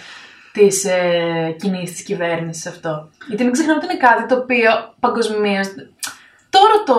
τις 0.52 0.86
ε, 0.86 1.56
κινήσεις 1.60 1.96
της 1.96 2.04
κυβέρνησης 2.04 2.66
αυτό; 2.66 3.10
Γιατί 3.28 3.44
μην 3.44 3.54
ξεχνάμε 3.54 3.80
ότι 3.84 3.94
είναι 3.94 4.08
κάτι 4.08 4.26
το 4.26 4.36
οποίο 4.36 4.72
παγκοσμίως. 5.00 5.68
Τώρα 6.50 6.84
το 6.86 6.96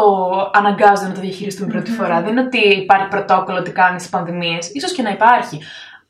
αναγκάζονται 0.55 1.09
να 1.09 1.15
το 1.15 1.21
διαχειριστούν 1.21 1.69
πρώτη 1.69 1.91
φορά. 1.91 2.21
Δεν 2.21 2.31
είναι 2.31 2.41
ότι 2.41 2.59
υπάρχει 2.69 3.09
πρωτόκολλο 3.09 3.59
ότι 3.59 3.71
κάνεις 3.71 4.03
τι 4.03 4.09
πανδημίες. 4.11 4.65
σω 4.87 4.95
και 4.95 5.03
να 5.03 5.11
υπάρχει. 5.11 5.61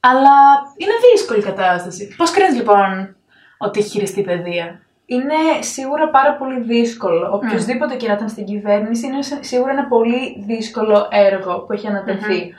Αλλά 0.01 0.31
είναι 0.77 0.93
δύσκολη 1.13 1.39
η 1.41 1.43
κατάσταση. 1.43 2.15
Πώς 2.17 2.31
κρίνεις 2.31 2.55
λοιπόν 2.57 3.17
ότι 3.59 3.79
έχει 3.79 3.89
χειριστεί 3.89 4.21
η 4.21 4.23
παιδεία; 4.23 4.81
Είναι 5.07 5.35
σίγουρα 5.61 6.09
πάρα 6.09 6.33
πολύ 6.37 6.61
δύσκολο. 6.61 7.31
Οποιοδήποτε 7.33 7.95
και 7.95 8.07
να 8.07 8.13
ήταν 8.13 8.29
στην 8.29 8.45
κυβέρνηση 8.45 9.07
είναι 9.07 9.23
σε- 9.23 9.43
σίγουρα 9.43 9.71
ένα 9.73 9.85
πολύ 9.87 10.45
δύσκολο 10.47 11.09
έργο 11.11 11.59
που 11.61 11.73
έχει 11.73 11.87
ανατεθεί. 11.87 12.55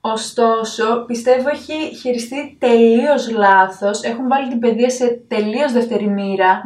Ωστόσο, 0.00 1.04
πιστεύω 1.06 1.48
έχει 1.48 1.96
χειριστεί 1.96 2.56
τελείως 2.60 3.30
λάθος. 3.30 4.02
Έχουν 4.02 4.28
βάλει 4.28 4.48
την 4.48 4.58
παιδεία 4.58 4.90
σε 4.90 5.06
τελείως 5.28 5.72
δεύτερη 5.72 6.08
μοίρα, 6.08 6.62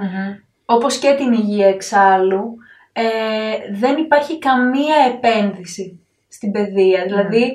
όπως 0.65 0.97
και 0.99 1.15
την 1.19 1.33
υγεία 1.33 1.69
εξάλλου. 1.69 2.57
Ε, 3.01 3.79
δεν 3.79 3.97
υπάρχει 3.97 4.39
καμία 4.39 4.97
επένδυση 5.07 6.01
στην 6.29 6.51
παιδεία. 6.53 7.03
Δηλαδή, 7.05 7.55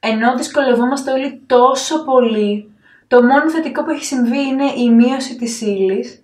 ενώ 0.00 0.36
δυσκολευόμαστε 0.36 1.12
όλοι 1.12 1.42
τόσο 1.46 2.04
πολύ, 2.04 2.74
το 3.08 3.22
μόνο 3.22 3.50
θετικό 3.50 3.84
που 3.84 3.90
έχει 3.90 4.04
συμβεί 4.04 4.38
είναι 4.38 4.72
η 4.76 4.90
μείωση 4.90 5.36
της 5.36 5.60
ύλης. 5.60 6.20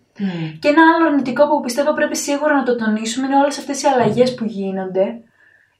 Και 0.58 0.68
ένα 0.68 0.82
άλλο 0.94 1.06
αρνητικό 1.06 1.48
που 1.48 1.60
πιστεύω 1.60 1.94
πρέπει 1.94 2.16
σίγουρα 2.16 2.54
να 2.54 2.62
το 2.62 2.76
τονίσουμε 2.76 3.26
είναι 3.26 3.36
όλες 3.36 3.58
αυτές 3.58 3.82
οι 3.82 3.86
αλλαγές 3.86 4.34
που 4.34 4.44
γίνονται. 4.44 5.20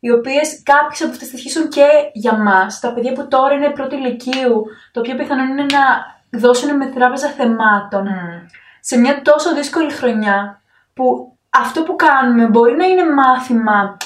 οι 0.05 0.11
οποίες 0.11 0.63
κάποιες 0.63 1.01
από 1.03 1.11
αυτές 1.11 1.29
θα 1.29 1.37
ισχύσουν 1.37 1.69
και 1.69 1.87
για 2.13 2.35
μας. 2.35 2.81
Τα 2.81 2.93
παιδιά 2.95 3.13
που 3.13 3.29
τώρα 3.29 3.55
είναι 3.55 3.71
πρώτη 3.71 3.95
ηλικίου, 3.95 4.65
το 4.93 5.01
οποίο 5.01 5.15
πιθανόν 5.15 5.49
είναι 5.49 5.63
να 5.63 5.85
δώσουν 6.39 6.77
με 6.77 6.87
τράπεζα 6.87 7.29
θεμάτων 7.29 8.09
σε 8.81 8.99
μια 8.99 9.23
τόσο 9.23 9.55
δύσκολη 9.55 9.93
χρονιά 9.93 10.63
που 10.95 11.37
αυτό 11.53 11.83
που 11.83 11.97
κάνουμε 11.97 12.47
μπορεί 12.47 12.77
να 12.77 12.87
είναι 12.87 13.13
μάθημα 13.13 13.97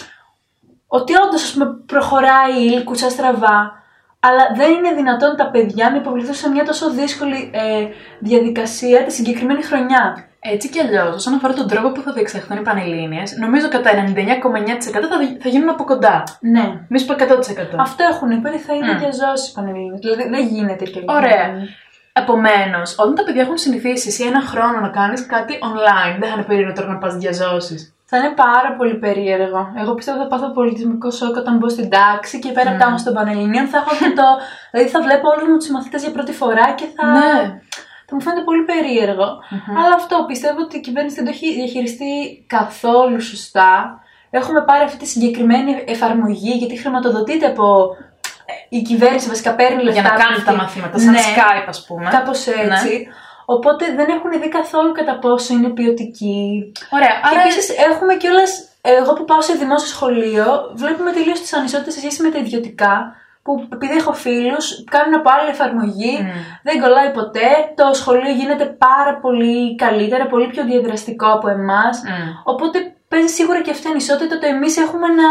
ότι 0.87 1.13
όντως 1.27 1.57
προχωράει 1.87 2.53
η 2.53 2.71
ήλκουσα 2.73 3.11
στραβά, 3.11 3.85
αλλά 4.21 4.45
δεν 4.55 4.73
είναι 4.73 4.93
δυνατόν 4.95 5.37
τα 5.37 5.51
παιδιά 5.51 5.91
να 5.91 5.97
υποβληθούν 5.97 6.35
σε 6.35 6.49
μια 6.49 6.65
τόσο 6.65 6.91
δύσκολη 6.91 7.51
ε, 7.53 7.87
διαδικασία 8.19 9.05
τη 9.05 9.13
συγκεκριμένη 9.13 9.63
χρονιά. 9.63 10.29
Έτσι 10.41 10.69
κι 10.69 10.81
αλλιώς, 10.81 11.15
όσον 11.15 11.35
αφορά 11.35 11.53
τον 11.53 11.69
τρόπο 11.69 11.93
που 11.93 12.01
θα 12.01 12.13
διεξαχθούν 12.13 12.57
οι 12.57 12.63
πανελλήνιες, 12.63 13.37
νομίζω 13.37 13.69
κατά 13.69 13.91
99,9% 13.91 14.21
θα, 14.93 15.17
θα 15.41 15.49
γίνουν 15.49 15.69
από 15.69 15.85
κοντά. 15.85 16.23
Ναι. 16.41 16.81
Μη 16.89 16.99
σου 16.99 17.07
πω 17.07 17.15
100%. 17.15 17.19
Αυτό 17.79 18.05
έχουν 18.13 18.43
πει 18.43 18.49
ότι 18.49 18.59
θα 18.59 18.75
είναι 18.75 18.93
mm. 18.95 18.99
διαζώσει 18.99 19.51
οι 19.51 19.55
πανελλήνιες. 19.55 20.01
Δηλαδή 20.01 20.29
δεν 20.29 20.47
γίνεται 20.47 20.85
και 20.85 21.03
Ωραία. 21.07 21.47
Επομένως, 22.23 22.95
όταν 22.99 23.15
τα 23.15 23.25
παιδιά 23.25 23.43
έχουν 23.43 23.59
συνηθίσει 23.59 24.09
εσύ 24.09 24.25
ένα 24.25 24.41
χρόνο 24.41 24.81
να 24.81 24.89
κάνεις 24.89 25.27
κάτι 25.27 25.59
online, 25.71 26.15
δεν 26.21 26.29
θα 26.29 26.35
είναι 26.35 26.47
περίεργο 26.51 26.73
τώρα 26.73 26.89
να 26.89 26.99
πας 26.99 27.15
διαζώσεις. 27.17 27.95
Θα 28.05 28.17
είναι 28.19 28.33
πάρα 28.35 28.71
πολύ 28.79 28.95
περίεργο. 28.95 29.73
Εγώ 29.81 29.95
πιστεύω 29.95 30.19
θα 30.19 30.27
πάθω 30.27 30.53
πολιτισμικό 30.53 31.11
σοκ 31.11 31.37
όταν 31.37 31.57
μπω 31.57 31.69
στην 31.69 31.89
τάξη 31.91 32.39
και 32.39 32.53
πέρα 32.53 32.71
mm. 32.71 32.75
από 32.75 32.85
τα 32.85 33.03
των 33.05 33.15
Πανελληνίων 33.15 33.67
θα 33.67 33.77
έχω 33.79 33.91
και 34.01 34.11
το. 34.19 34.27
δηλαδή 34.71 34.91
θα 34.91 35.01
βλέπω 35.03 35.29
όλους 35.29 35.49
μου 35.49 35.57
τους 35.57 35.69
μαθητές 35.69 36.03
για 36.03 36.13
πρώτη 36.13 36.33
φορά 36.33 36.67
και 36.79 36.87
θα. 36.97 37.07
Ναι. 37.07 37.61
Θα 38.09 38.15
μου 38.15 38.23
φαίνεται 38.23 38.45
πολύ 38.45 38.65
περίεργο. 38.65 39.29
Mm-hmm. 39.39 39.77
Αλλά 39.79 39.95
αυτό 39.95 40.25
πιστεύω 40.27 40.61
ότι 40.61 40.77
η 40.77 40.81
κυβέρνηση 40.81 41.17
δεν 41.17 41.25
το 41.25 41.31
έχει 41.31 41.55
διαχειριστεί 41.55 42.45
καθόλου 42.47 43.21
σωστά. 43.21 44.01
Έχουμε 44.31 44.61
πάρει 44.65 44.85
αυτή 44.85 44.99
τη 44.99 45.07
συγκεκριμένη 45.07 45.85
εφαρμογή 45.87 46.53
γιατί 46.61 46.77
χρηματοδοτείται 46.79 47.47
από 47.47 47.97
η 48.69 48.83
κυβέρνηση 48.83 49.29
βασικά 49.29 49.55
παίρνει 49.55 49.83
λεφτά. 49.83 50.01
Για 50.01 50.11
να 50.11 50.17
κάνει 50.25 50.43
τα 50.43 50.55
μαθήματα, 50.55 50.99
σαν 50.99 51.11
ναι, 51.11 51.19
Skype, 51.19 51.69
ας 51.69 51.85
πούμε. 51.85 52.09
Κάπως 52.11 52.47
έτσι. 52.47 52.67
Ναι. 52.89 53.13
Οπότε 53.45 53.85
δεν 53.95 54.09
έχουν 54.09 54.31
δει 54.41 54.49
καθόλου 54.49 54.93
κατά 54.93 55.19
πόσο 55.19 55.55
είναι 55.55 55.69
ποιοτική. 55.69 56.73
Ωραία. 56.91 57.09
Και 57.09 57.37
άρα... 57.37 57.41
επίσης 57.41 57.69
έχουμε 57.91 58.15
κιόλας. 58.17 58.69
Εγώ 58.81 59.13
που 59.13 59.25
πάω 59.25 59.41
σε 59.41 59.53
δημόσιο 59.53 59.89
σχολείο, 59.89 60.71
βλέπουμε 60.75 61.13
τελείως 61.13 61.41
τις 61.41 61.53
ανισότητες 61.53 61.95
σε 61.95 62.01
σχέση 62.01 62.23
με 62.23 62.31
τα 62.31 62.39
ιδιωτικά. 62.39 63.15
Που 63.43 63.69
επειδή 63.73 63.97
έχω 63.97 64.13
φίλους, 64.13 64.85
κάνουν 64.91 65.15
από 65.15 65.31
άλλη 65.31 65.49
εφαρμογή, 65.49 66.19
mm. 66.21 66.61
δεν 66.63 66.81
κολλάει 66.81 67.11
ποτέ. 67.11 67.49
Το 67.75 67.95
σχολείο 67.95 68.33
γίνεται 68.33 68.65
πάρα 68.65 69.19
πολύ 69.21 69.75
καλύτερα, 69.77 70.27
πολύ 70.27 70.47
πιο 70.47 70.65
διαδραστικό 70.65 71.27
από 71.33 71.49
εμάς. 71.49 72.03
Mm. 72.05 72.11
Οπότε 72.45 72.96
παίζει 73.09 73.35
σίγουρα 73.35 73.63
και 73.63 73.71
αυτή 73.71 73.87
η 73.87 73.91
ανισότητα 73.91 74.37
ότι 74.37 74.47
εμείς 74.47 74.77
έχουμε 74.77 75.07
να 75.07 75.29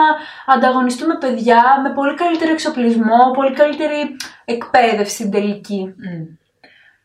ανταγωνιστούμε 0.54 1.18
παιδιά 1.18 1.64
με 1.84 1.94
πολύ 1.94 2.16
καλύτερο 2.16 2.52
εξοπλισμό, 2.52 3.32
πολύ 3.34 3.54
καλύτερη 3.54 4.16
εκπαίδευση 4.46 5.14
στην 5.14 5.32
τελική. 5.32 5.96
Mm. 5.98 6.38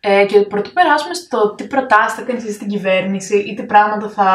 Ε, 0.00 0.24
και 0.26 0.40
πρωτού 0.40 0.72
περάσουμε 0.72 1.14
στο 1.14 1.54
τι 1.54 1.64
προτάσεις 1.66 2.18
θα 2.18 2.22
κάνεις 2.22 2.54
στην 2.54 2.68
κυβέρνηση 2.68 3.36
ή 3.38 3.54
τι 3.54 3.62
πράγματα 3.62 4.08
θα 4.08 4.28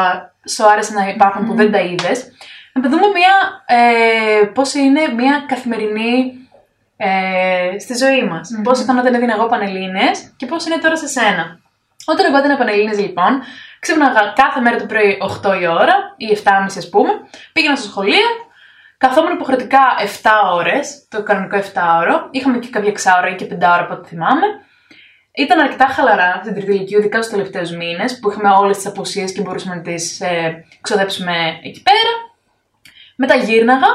σου 0.48 0.70
άρεσε 0.70 0.92
να 0.94 1.08
υπάρχουν 1.08 1.44
mm. 1.44 1.46
που 1.46 1.54
δεν 1.54 1.72
τα 1.72 1.80
είδες, 1.80 2.30
να 2.72 2.88
δούμε 2.88 3.06
μια, 3.06 3.64
ε, 3.66 4.44
πώς 4.44 4.74
είναι 4.74 5.00
μια 5.16 5.44
καθημερινή 5.48 6.46
ε, 6.96 7.78
στη 7.78 7.94
ζωή 7.96 8.24
μας. 8.24 8.50
Mm-hmm. 8.50 8.62
Πώς 8.62 8.80
ήταν 8.80 8.98
όταν 8.98 9.14
έδινα 9.14 9.34
εγώ 9.34 9.46
Πανελλήνες 9.46 10.32
και 10.36 10.46
πώς 10.46 10.66
είναι 10.66 10.78
τώρα 10.78 10.96
σε 10.96 11.06
σένα. 11.06 11.58
Όταν 12.06 12.26
εγώ 12.26 12.36
έδινα 12.36 12.56
Πανελλήνες 12.56 12.98
λοιπόν, 12.98 13.42
Ξύπναγα 13.86 14.32
κάθε 14.34 14.60
μέρα 14.60 14.76
το 14.76 14.86
πρωί 14.86 15.18
8 15.44 15.60
η 15.60 15.66
ώρα 15.66 16.14
ή 16.16 16.38
7.30 16.44 16.50
ας 16.76 16.88
πούμε. 16.88 17.10
Πήγαινα 17.52 17.76
στο 17.76 17.88
σχολείο, 17.88 18.26
καθόμουν 18.98 19.32
υποχρεωτικά 19.32 19.80
7 20.22 20.30
ώρες, 20.52 21.06
το 21.08 21.22
κανονικό 21.22 21.56
7 21.56 21.62
ώρο. 22.00 22.28
Είχαμε 22.30 22.58
και 22.58 22.68
κάποια 22.68 22.92
6 22.92 23.18
ώρα 23.18 23.28
ή 23.28 23.34
και 23.34 23.44
5 23.44 23.56
ώρα 23.56 23.80
από 23.80 23.94
ό,τι 23.94 24.08
θυμάμαι. 24.08 24.46
Ήταν 25.32 25.60
αρκετά 25.60 25.86
χαλαρά 25.86 26.40
στην 26.42 26.54
τρίτη 26.54 26.72
ηλικία, 26.72 26.98
ειδικά 26.98 27.22
στους 27.22 27.34
τελευταίους 27.34 27.70
μήνες 27.70 28.18
που 28.18 28.30
είχαμε 28.30 28.48
όλες 28.48 28.76
τις 28.76 28.86
αποσίε 28.86 29.24
και 29.24 29.40
μπορούσαμε 29.40 29.74
να 29.74 29.80
τις 29.80 30.20
ε, 30.20 30.64
ξοδέψουμε 30.80 31.60
εκεί 31.62 31.82
πέρα. 31.82 32.12
Μετά 33.16 33.34
γύρναγα. 33.34 33.88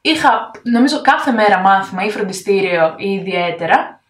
Είχα, 0.00 0.50
νομίζω, 0.62 1.00
κάθε 1.00 1.30
μέρα 1.32 1.58
μάθημα 1.58 2.04
ή 2.04 2.10
φροντιστήριο 2.10 2.94
ή 2.96 3.12
ιδιαίτερα. 3.12 4.00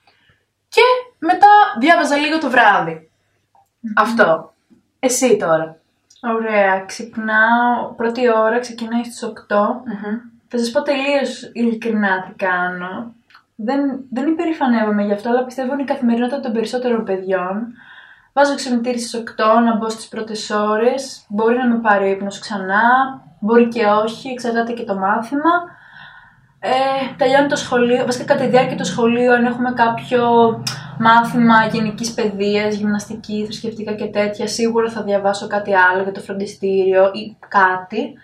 Και 0.68 0.82
μετά 1.18 1.48
διάβαζα 1.78 2.16
λίγο 2.16 2.38
το 2.38 2.50
βράδυ. 2.50 3.10
Αυτό. 3.96 4.51
Εσύ 5.04 5.36
τώρα. 5.36 5.76
Ωραία. 6.22 6.84
Ξυπνάω. 6.86 7.92
Πρώτη 7.96 8.28
ώρα 8.28 8.58
ξεκινάει 8.58 9.04
στις 9.04 9.22
8. 9.22 9.32
Θα 10.48 10.58
σας 10.58 10.70
πω 10.70 10.82
τελείως 10.82 11.50
ειλικρινά 11.52 12.22
τι 12.22 12.44
κάνω. 12.44 13.14
Δεν, 13.56 13.80
δεν 14.10 14.26
υπερηφανεύομαι 14.26 15.02
γι' 15.02 15.12
αυτό, 15.12 15.28
αλλά 15.28 15.44
πιστεύω 15.44 15.72
είναι 15.72 15.82
η 15.82 15.84
καθημερινότητα 15.84 16.40
των 16.40 16.52
περισσότερων 16.52 17.04
παιδιών. 17.04 17.74
Βάζω 18.32 18.54
ξυπνητήρι 18.54 18.98
στις 18.98 19.22
8 19.22 19.62
να 19.64 19.76
μπω 19.76 19.88
στις 19.88 20.08
πρώτες 20.08 20.50
ώρες. 20.50 21.24
Μπορεί 21.28 21.56
να 21.56 21.66
με 21.66 21.78
πάρει 21.80 22.04
ο 22.04 22.10
ύπνος 22.10 22.38
ξανά, 22.38 22.82
μπορεί 23.40 23.68
και 23.68 23.86
όχι, 23.86 24.28
εξαρτάται 24.28 24.72
και 24.72 24.84
το 24.84 24.94
μάθημα. 24.94 25.52
Ε, 26.64 27.14
τελειώνει 27.16 27.48
το 27.48 27.56
σχολείο, 27.56 28.04
βασικά 28.04 28.24
κατά 28.24 28.44
τη 28.44 28.50
διάρκεια 28.50 28.76
του 28.76 28.84
σχολείου, 28.84 29.32
αν 29.32 29.44
έχουμε 29.44 29.72
κάποιο 29.72 30.22
μάθημα 30.98 31.66
γενικής 31.72 32.14
παιδείας, 32.14 32.74
γυμναστική, 32.74 33.44
θρησκευτικά 33.44 33.92
και 33.92 34.04
τέτοια, 34.04 34.46
σίγουρα 34.46 34.90
θα 34.90 35.02
διαβάσω 35.02 35.46
κάτι 35.46 35.74
άλλο 35.74 36.02
για 36.02 36.12
το 36.12 36.20
φροντιστήριο 36.20 37.10
ή 37.14 37.36
κάτι. 37.48 38.14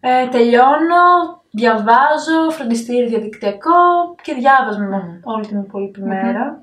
Ε, 0.00 0.26
τελειώνω, 0.28 1.04
διαβάζω, 1.50 2.50
φροντιστήριο 2.50 3.08
διαδικτυακό 3.08 4.14
και 4.22 4.34
διάβασμα 4.34 5.20
όλη 5.22 5.46
την 5.46 5.58
υπόλοιπη 5.58 6.02
μέρα. 6.02 6.62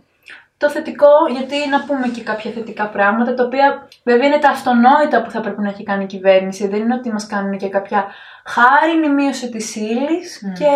Το 0.57 0.69
θετικό, 0.69 1.09
γιατί 1.31 1.69
να 1.69 1.83
πούμε 1.83 2.07
και 2.07 2.23
κάποια 2.23 2.51
θετικά 2.51 2.87
πράγματα, 2.87 3.33
τα 3.33 3.43
οποία 3.43 3.87
βέβαια 4.03 4.27
είναι 4.27 4.39
τα 4.39 4.49
αυτονόητα 4.49 5.21
που 5.21 5.31
θα 5.31 5.41
πρέπει 5.41 5.61
να 5.61 5.69
έχει 5.69 5.83
κάνει 5.83 6.03
η 6.03 6.07
κυβέρνηση. 6.07 6.67
Δεν 6.67 6.79
είναι 6.79 6.93
ότι 6.93 7.11
μας 7.11 7.27
κάνουν 7.27 7.57
και 7.57 7.69
κάποια 7.69 8.05
χάρη 8.47 9.09
μείωση 9.09 9.49
της 9.49 9.75
ύλης 9.75 10.41
και 10.57 10.71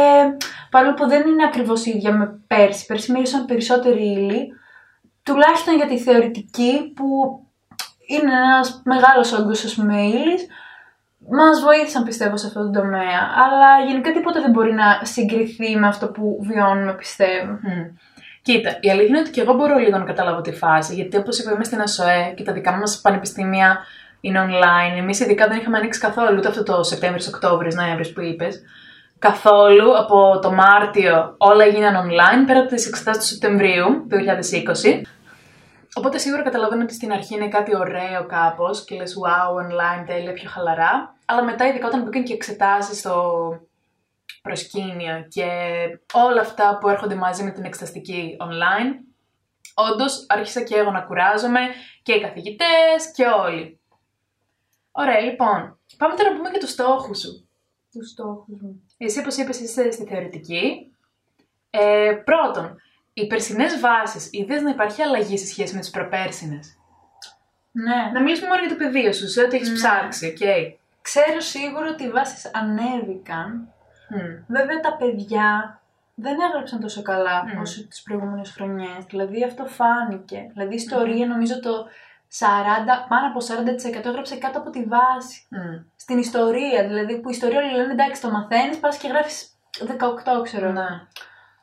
παρόλο 0.69 0.93
που 0.93 1.07
δεν 1.07 1.27
είναι 1.27 1.43
ακριβώς 1.43 1.85
ίδια 1.85 2.13
με 2.13 2.39
πέρσι, 2.47 2.85
πέρσι 2.85 3.11
μίλησαν 3.11 3.45
περισσότερη 3.45 4.03
ύλη, 4.03 4.47
τουλάχιστον 5.23 5.75
για 5.75 5.87
τη 5.87 5.97
θεωρητική 5.99 6.93
που 6.95 7.39
είναι 8.07 8.31
ένας 8.33 8.81
μεγάλος 8.85 9.33
όγκος 9.33 9.65
ας 9.65 9.73
πούμε 9.75 10.01
ύλης, 10.01 10.47
μας 11.29 11.61
βοήθησαν 11.61 12.03
πιστεύω 12.03 12.37
σε 12.37 12.47
αυτό 12.47 12.59
το 12.59 12.79
τομέα, 12.79 13.21
αλλά 13.43 13.85
γενικά 13.87 14.11
τίποτα 14.11 14.41
δεν 14.41 14.51
μπορεί 14.51 14.73
να 14.73 14.99
συγκριθεί 15.01 15.75
με 15.75 15.87
αυτό 15.87 16.07
που 16.07 16.37
βιώνουμε 16.41 16.93
πιστεύω. 16.93 17.51
Mm. 17.53 17.91
Κοίτα, 18.41 18.77
η 18.81 18.89
αλήθεια 18.89 19.07
είναι 19.07 19.19
ότι 19.19 19.29
και 19.29 19.41
εγώ 19.41 19.53
μπορώ 19.53 19.77
λίγο 19.77 19.97
να 19.97 20.05
καταλάβω 20.05 20.41
τη 20.41 20.51
φάση, 20.51 20.93
γιατί 20.93 21.17
όπως 21.17 21.39
είπαμε 21.39 21.63
στην 21.63 21.81
ΑΣΟΕ 21.81 22.33
και 22.35 22.43
τα 22.43 22.53
δικά 22.53 22.71
μας 22.71 23.01
πανεπιστήμια 23.01 23.79
είναι 24.21 24.45
online, 24.47 24.97
εμείς 24.97 25.19
ειδικά 25.19 25.47
δεν 25.47 25.57
είχαμε 25.57 25.77
ανοίξει 25.77 25.99
καθόλου 25.99 26.37
ούτε 26.37 26.47
αυτό 26.47 26.63
το 26.63 26.83
Σεπτέμβριο, 26.83 27.25
Οκτώβριο, 27.27 27.71
Νοέμβριο 27.75 28.13
που 28.13 28.21
είπες, 28.21 28.61
καθόλου 29.19 29.97
από 29.97 30.39
το 30.41 30.51
Μάρτιο 30.51 31.35
όλα 31.37 31.63
έγιναν 31.63 32.05
online 32.05 32.47
πέρα 32.47 32.59
από 32.59 32.69
τις 32.69 32.87
εξετάσεις 32.87 33.21
του 33.23 33.29
Σεπτεμβρίου 33.29 33.85
του 34.09 34.17
2020. 34.85 35.01
Οπότε 35.93 36.17
σίγουρα 36.17 36.43
καταλαβαίνω 36.43 36.83
ότι 36.83 36.93
στην 36.93 37.11
αρχή 37.11 37.35
είναι 37.35 37.47
κάτι 37.47 37.75
ωραίο 37.75 38.25
κάπως 38.27 38.83
και 38.85 38.95
λες 38.95 39.15
wow, 39.23 39.63
online, 39.63 40.05
τέλεια, 40.05 40.33
πιο 40.33 40.49
χαλαρά. 40.49 41.15
Αλλά 41.25 41.43
μετά, 41.43 41.67
ειδικά 41.67 41.87
όταν 41.87 42.03
μπήκαν 42.03 42.23
και 42.23 42.33
εξετάσεις 42.33 42.99
στο 42.99 43.15
προσκήνιο 44.41 45.25
και 45.27 45.47
όλα 46.13 46.41
αυτά 46.41 46.77
που 46.81 46.89
έρχονται 46.89 47.15
μαζί 47.15 47.43
με 47.43 47.51
την 47.51 47.63
εξεταστική 47.63 48.37
online, 48.39 48.95
όντως 49.73 50.25
άρχισα 50.29 50.61
και 50.61 50.75
εγώ 50.75 50.91
να 50.91 51.01
κουράζομαι 51.01 51.59
και 52.03 52.13
οι 52.13 52.21
καθηγητές 52.21 53.11
και 53.15 53.25
όλοι. 53.25 53.80
Ωραία, 54.91 55.19
λοιπόν. 55.19 55.79
Πάμε 55.97 56.15
τώρα 56.15 56.29
να 56.29 56.37
πούμε 56.37 56.49
και 56.49 56.59
τους 56.59 56.69
στόχους 56.69 57.19
σου. 57.19 57.47
Τους 57.91 58.09
στόχους 58.09 58.61
μου. 58.61 58.83
Εσύ, 58.97 59.19
όπως 59.19 59.37
είπες, 59.37 59.59
είσαι 59.59 59.91
στη 59.91 60.05
θεωρητική. 60.05 60.93
Ε, 61.69 62.21
πρώτον, 62.23 62.81
οι 63.13 63.27
περσινές 63.27 63.79
βάσεις, 63.79 64.29
είδε 64.31 64.61
να 64.61 64.69
υπάρχει 64.69 65.01
αλλαγή 65.01 65.37
σε 65.37 65.45
σχέση 65.45 65.73
με 65.73 65.79
τις 65.79 65.89
προπέρσινες; 65.89 66.77
Ναι. 67.71 68.11
Να 68.13 68.21
μιλήσουμε 68.21 68.47
μόνο 68.47 68.61
για 68.61 68.69
το 68.69 68.75
πεδίο 68.75 69.13
σου, 69.13 69.27
σε 69.29 69.41
ό,τι 69.41 69.55
έχεις 69.55 69.69
ναι. 69.69 69.75
ψάξει, 69.75 70.33
okay. 70.37 70.73
Ξέρω 71.01 71.39
σίγουρα 71.39 71.89
ότι 71.89 72.03
οι 72.03 72.09
βάσεις 72.09 72.51
ανέβηκαν. 72.53 73.73
Mm. 74.13 74.43
Βέβαια 74.47 74.79
τα 74.79 74.95
παιδιά 74.95 75.81
δεν 76.15 76.37
έγραψαν 76.39 76.79
τόσο 76.79 77.01
καλά 77.01 77.43
mm. 77.43 77.61
όσο 77.61 77.87
τις 77.87 78.01
προηγούμενες 78.01 78.51
χρονιές. 78.51 79.05
Δηλαδή 79.09 79.43
αυτό 79.43 79.65
φάνηκε. 79.65 80.49
Δηλαδή 80.51 80.71
η 80.71 80.75
ιστορία 80.75 81.27
νομίζω 81.27 81.59
το 81.59 81.71
40, 81.79 81.83
πάνω 83.09 83.27
από 83.27 83.39
40% 84.01 84.05
έγραψε 84.05 84.37
κάτω 84.37 84.59
από 84.59 84.69
τη 84.69 84.83
βάση. 84.83 85.47
Mm. 85.51 85.83
Στην 85.95 86.17
ιστορία, 86.17 86.87
δηλαδή 86.87 87.19
που 87.19 87.29
η 87.29 87.33
ιστορία 87.33 87.59
όλοι 87.59 87.71
λένε 87.71 87.91
εντάξει 87.91 88.21
το 88.21 88.31
μαθαίνεις, 88.31 88.79
πας 88.79 88.97
και 88.97 89.07
γράφεις 89.07 89.51
18 90.39 90.43
ξέρω. 90.43 90.71
Ναι. 90.71 90.87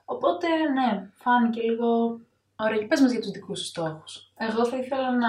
Οπότε 0.05 0.47
ναι, 0.75 1.11
φάνηκε 1.15 1.61
λίγο... 1.61 2.21
Ωραία, 2.61 2.79
και 2.79 2.87
πες 2.87 3.01
μας 3.01 3.11
για 3.11 3.21
τους 3.21 3.31
δικούς 3.31 3.59
σου 3.59 3.65
στόχους. 3.65 4.33
Εγώ 4.37 4.65
θα 4.67 4.77
ήθελα 4.77 5.11
να 5.11 5.29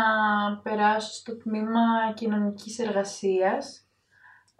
περάσω 0.63 1.13
στο 1.13 1.38
τμήμα 1.38 2.13
κοινωνικής 2.13 2.79
εργασίας 2.79 3.84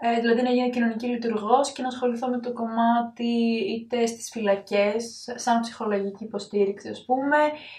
Ε, 0.02 0.20
δηλαδή 0.20 0.42
να 0.42 0.50
γίνω 0.50 0.70
κοινωνική 0.70 1.08
λειτουργός 1.08 1.72
και 1.72 1.82
να 1.82 1.88
ασχοληθώ 1.88 2.28
με 2.28 2.40
το 2.40 2.52
κομμάτι 2.54 3.34
είτε 3.74 4.06
στις 4.06 4.30
φυλακές, 4.30 5.04
σαν 5.36 5.60
ψυχολογική 5.60 6.24
υποστήριξη 6.24 6.90
ας 6.90 7.04
πούμε, 7.06 7.38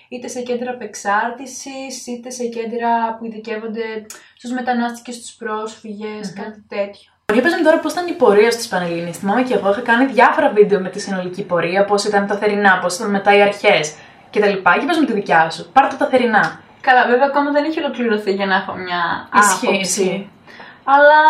είτε 0.09 0.29
σε 0.29 0.41
κέντρα 0.43 0.71
απεξάρτησης, 0.71 2.07
είτε 2.07 2.31
σε 2.31 2.45
κέντρα 2.45 3.17
που 3.19 3.25
ειδικεύονται 3.25 4.07
στους 4.37 4.51
μετανάστες 4.51 5.03
και 5.03 5.13
στους 5.13 5.33
προσφυγες 5.35 6.33
κάτι 6.33 6.65
τέτοιο. 6.69 7.11
Για 7.33 7.43
πες 7.43 7.55
μου 7.57 7.63
τώρα 7.63 7.79
πώς 7.79 7.93
ήταν 7.93 8.07
η 8.07 8.13
πορεία 8.13 8.51
στις 8.51 8.69
Πανελλήνιες. 8.69 9.19
Θυμάμαι 9.19 9.43
και 9.43 9.55
εγώ 9.55 9.71
είχα 9.71 9.81
κάνει 9.81 10.07
διάφορα 10.07 10.51
βίντεο 10.51 10.81
με 10.81 10.89
τη 10.89 11.01
συνολική 11.01 11.43
πορεία, 11.43 11.85
πώς 11.85 12.05
ήταν 12.05 12.27
τα 12.27 12.37
θερινά, 12.37 12.79
πώς 12.83 12.97
ήταν 12.97 13.11
μετά 13.11 13.37
οι 13.37 13.43
αρχές 13.43 13.95
κτλ. 14.31 14.55
Για 14.79 14.87
πες 14.87 14.99
μου 14.99 15.05
τη 15.05 15.13
δικιά 15.13 15.51
σου. 15.51 15.71
Πάρτε 15.73 15.97
τα 15.97 16.07
θερινά. 16.07 16.61
Καλά, 16.81 17.07
βέβαια 17.07 17.27
ακόμα 17.27 17.51
δεν 17.51 17.65
έχει 17.65 17.79
ολοκληρωθεί 17.79 18.33
για 18.33 18.47
να 18.47 18.55
έχω 18.55 18.75
μια 18.75 19.29
Ισχύει, 19.39 19.67
άποψη. 19.67 20.31
Ισχύει. 20.91 20.99
Αλλά 20.99 21.23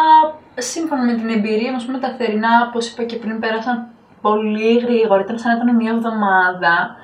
σύμφωνα 0.54 1.02
με 1.04 1.14
την 1.14 1.28
εμπειρία 1.28 1.72
μας, 1.72 1.86
με 1.86 1.98
τα 1.98 2.14
θερινά, 2.18 2.66
όπως 2.68 2.90
είπα 2.90 3.04
και 3.04 3.16
πριν, 3.16 3.40
πέρασαν 3.40 3.88
πολύ 4.20 4.78
γρήγορα. 4.78 5.20
Ήταν 5.20 5.38
σαν 5.38 5.50
να 5.50 5.62
ήταν 5.62 5.76
μια 5.76 5.92
εβδομάδα. 5.92 6.96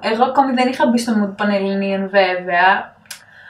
Εγώ 0.00 0.24
ακόμη 0.24 0.52
δεν 0.52 0.68
είχα 0.68 0.86
μπει 0.86 0.98
στο 0.98 1.12
mood 1.18 1.36
Πανελληνίων 1.36 2.08
βέβαια. 2.08 2.94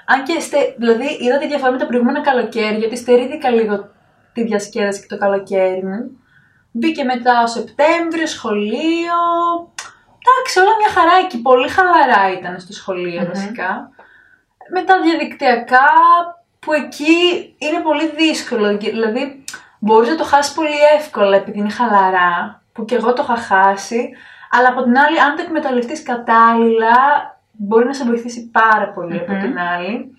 Αν 0.07 0.25
και, 0.25 0.41
στε, 0.41 0.59
δηλαδή, 0.79 1.07
είδα 1.21 1.39
τη 1.39 1.47
διαφορά 1.47 1.73
με 1.73 1.79
τα 1.79 1.87
προηγούμενα 1.87 2.21
καλοκαίρια, 2.21 2.79
γιατί 2.79 2.97
στερήθηκα 2.97 3.51
λίγο 3.51 3.89
τη 4.33 4.43
διασκέδαση 4.43 5.01
και 5.01 5.15
το 5.15 5.19
καλοκαίρι 5.19 5.85
μου. 5.85 6.19
Μπήκε 6.73 7.05
μετά 7.05 7.43
ο 7.43 7.47
Σεπτέμβριο, 7.47 8.27
σχολείο. 8.27 9.19
Εντάξει, 10.23 10.59
όλα 10.61 10.75
μια 10.79 10.91
χαρά 10.97 11.17
εκεί. 11.25 11.43
Πολύ 11.43 11.69
χαλαρά 11.69 12.39
ήταν 12.39 12.61
στο 12.61 12.73
σχολειο 12.73 13.25
βασικά. 13.27 13.91
Μετά 14.73 15.01
διαδικτυακά, 15.01 15.89
που 16.61 16.73
εκεί 16.73 17.15
είναι 17.59 17.81
πολύ 17.83 18.11
δύσκολο. 18.11 18.77
Δηλαδή, 18.77 19.45
μπορείς 19.79 20.09
να 20.09 20.17
το 20.17 20.25
χάσεις 20.25 20.55
πολύ 20.55 20.79
εύκολα 20.97 21.37
επειδή 21.37 21.59
είναι 21.59 21.71
χαλαρά, 21.71 22.63
που 22.73 22.85
και 22.85 22.95
εγώ 22.95 23.13
το 23.13 23.23
είχα 23.23 23.37
χάσει. 23.37 24.11
Αλλά 24.51 24.69
από 24.69 24.83
την 24.83 24.99
άλλη, 24.99 25.21
αν 25.21 25.37
το 25.37 25.43
εκμεταλλευτείς 25.43 26.03
κατάλληλα, 26.03 26.95
μπορεί 27.53 27.87
να 27.87 27.95
σε 27.95 28.05
βοηθήσει 28.05 28.51
πάρα 28.51 28.89
πολύ 28.89 29.19
από 29.19 29.33
την 29.33 29.59
άλλη. 29.59 30.15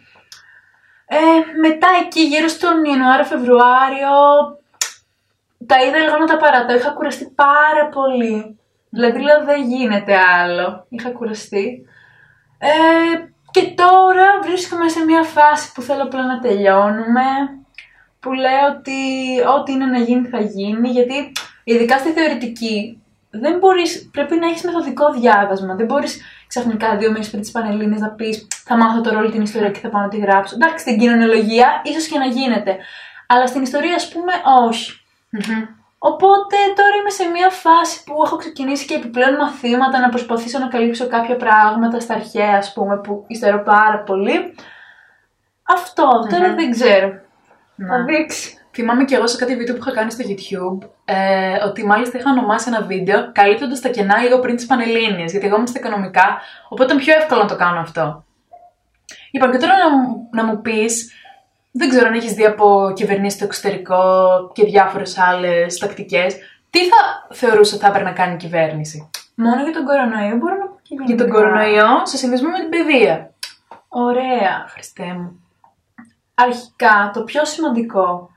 Ε, 1.06 1.18
μετά 1.62 1.88
εκεί, 2.04 2.22
γύρω 2.22 2.48
στον 2.48 2.84
Ιανουάριο-Φεβρουάριο, 2.84 4.16
τα 5.66 5.84
είδα 5.84 5.98
λίγο 5.98 6.18
να 6.18 6.26
τα 6.26 6.38
παρατάω. 6.38 6.76
Είχα 6.76 6.90
κουραστεί 6.90 7.26
πάρα 7.36 7.90
πολύ. 7.90 8.60
Δηλαδή, 8.90 9.20
λέω, 9.22 9.44
δεν 9.44 9.64
γίνεται 9.64 10.18
άλλο. 10.18 10.86
Είχα 10.90 11.10
κουραστεί. 11.10 11.86
Ε, 12.58 12.70
και 13.52 13.74
τώρα 13.76 14.26
βρίσκομαι 14.44 14.90
σε 14.90 15.06
μια 15.06 15.24
φάση 15.24 15.72
που 15.74 15.82
θέλω 15.82 16.04
απλά 16.04 16.26
να 16.26 16.40
τελειώνουμε. 16.40 17.26
Που 18.20 18.34
λέω 18.34 18.68
ότι 18.78 19.00
ό,τι 19.58 19.72
είναι 19.72 19.86
να 19.86 19.98
γίνει 19.98 20.28
θα 20.28 20.40
γίνει. 20.40 20.90
Γιατί 20.90 21.32
ειδικά 21.64 21.98
στη 21.98 22.10
θεωρητική 22.10 23.02
δεν 23.30 23.58
μπορείς, 23.58 24.10
πρέπει 24.12 24.36
να 24.36 24.48
έχεις 24.48 24.64
μεθοδικό 24.64 25.12
διάβασμα. 25.12 25.76
Δεν 25.76 25.86
μπορείς 25.86 26.22
ξαφνικά 26.48 26.98
δύο 26.98 27.12
μήνες 27.12 27.30
πριν 27.30 27.42
τις 27.42 27.52
Πανελλήνες 27.52 28.00
να 28.00 28.10
πεις 28.10 28.48
θα 28.66 28.78
μάθω 28.78 29.02
το 29.02 29.12
ρόλο 29.14 29.30
την 29.30 29.42
ιστορία 29.42 29.70
και 29.70 29.80
θα 29.80 29.90
πάω 29.90 30.02
να 30.02 30.08
τη 30.08 30.18
γράψω. 30.18 30.56
Εντάξει, 30.56 30.78
στην 30.80 31.00
κοινωνιολογία 31.00 31.82
ίσως 31.84 32.08
και 32.08 32.18
να 32.18 32.26
γίνεται. 32.26 32.78
Αλλά 33.28 33.48
στην 33.48 33.62
ιστορία 33.62 33.96
ας 33.96 34.10
πούμε 34.10 34.34
όχι. 34.68 34.92
Οπότε 36.04 36.56
τώρα 36.76 36.96
είμαι 37.00 37.10
σε 37.10 37.26
μια 37.26 37.50
φάση 37.50 38.04
που 38.04 38.22
έχω 38.26 38.36
ξεκινήσει 38.36 38.86
και 38.86 38.94
επιπλέον 38.94 39.36
μαθήματα 39.36 40.00
να 40.00 40.10
προσπαθήσω 40.10 40.60
να 40.60 40.68
καλύψω 40.68 41.08
κάποια 41.08 41.36
πράγματα 41.36 42.00
στα 42.00 42.14
αρχαία, 42.14 42.56
ας 42.58 42.74
πούμε, 42.74 42.98
που 42.98 43.24
υστερώ 43.28 43.64
πάρα 43.64 44.00
πολύ. 44.00 44.56
Αυτό, 45.64 46.04
τώρα 46.30 46.54
δεν 46.54 46.72
ξέρω. 46.72 47.08
Θα 47.88 48.04
δείξει. 48.04 48.56
Θυμάμαι 48.74 49.04
και 49.06 49.16
εγώ 49.16 49.28
σε 49.28 49.38
κάτι 49.38 49.56
βίντεο 49.56 49.76
που 49.76 49.82
είχα 49.82 49.92
κάνει 49.92 50.12
στο 50.12 50.24
YouTube 50.28 50.88
ε, 51.06 51.64
ότι 51.66 51.86
μάλιστα 51.86 52.18
είχα 52.18 52.30
ονομάσει 52.32 52.66
ένα 52.70 52.82
βίντεο 52.82 53.32
καλύπτοντας 53.32 53.80
τα 53.80 53.90
κενά 53.90 54.18
λίγο 54.18 54.40
πριν 54.40 54.56
τι 54.56 54.66
Πανελλήνιε. 54.66 55.26
Γιατί 55.26 55.46
εγώ 55.46 55.56
ήμουν 55.56 55.68
στα 55.68 55.80
οικονομικά, 55.80 56.42
οπότε 56.70 56.84
ήταν 56.94 56.98
πιο 57.06 57.16
εύκολο 57.16 57.42
να 57.42 57.48
το 57.48 57.56
κάνω 57.56 57.80
αυτό. 57.80 58.24
Λοιπόν, 59.32 59.52
και 59.52 59.58
τώρα 59.58 59.78
να, 59.78 59.90
μου- 59.98 60.28
να 60.32 60.44
μου 60.46 60.62
πεις, 60.62 61.14
δεν 61.72 61.90
ξέρω 61.90 62.08
αν 62.08 62.14
έχεις 62.14 62.34
δει 62.34 62.46
από 62.46 62.92
κυβερνήσεις 62.96 63.34
στο 63.34 63.46
εξωτερικό 63.46 64.04
και 64.54 64.66
διάφορες 64.66 65.18
άλλες 65.18 65.78
τακτικές, 65.78 66.36
τι 66.70 66.80
θα 66.80 67.28
θεωρούσε 67.32 67.76
ότι 67.76 67.84
θα 67.84 67.90
έπρεπε 67.90 68.10
να 68.10 68.16
κάνει 68.16 68.34
η 68.34 68.38
κυβέρνηση; 68.38 69.10
Μόνο 69.36 69.64
για 69.64 69.74
τον 69.74 69.86
κορονοϊό 69.86 70.36
μπορώ 70.36 70.56
να 70.56 70.66
πω 70.66 70.80
και 70.82 70.94
Για 70.96 71.04
γενικά. 71.08 71.24
τον 71.24 71.34
κορονοϊό, 71.34 72.06
σε 72.06 72.18
συνδυασμό 72.18 72.50
με 72.50 72.60
την 72.60 72.70
παιδεία. 72.70 73.32
Ωραία. 73.88 74.66
Χριστέ 74.68 75.04
μου. 75.04 75.46
Αρχικά, 76.34 77.12
το 77.14 77.24
πιο 77.24 77.46
σημαντικό 77.46 78.30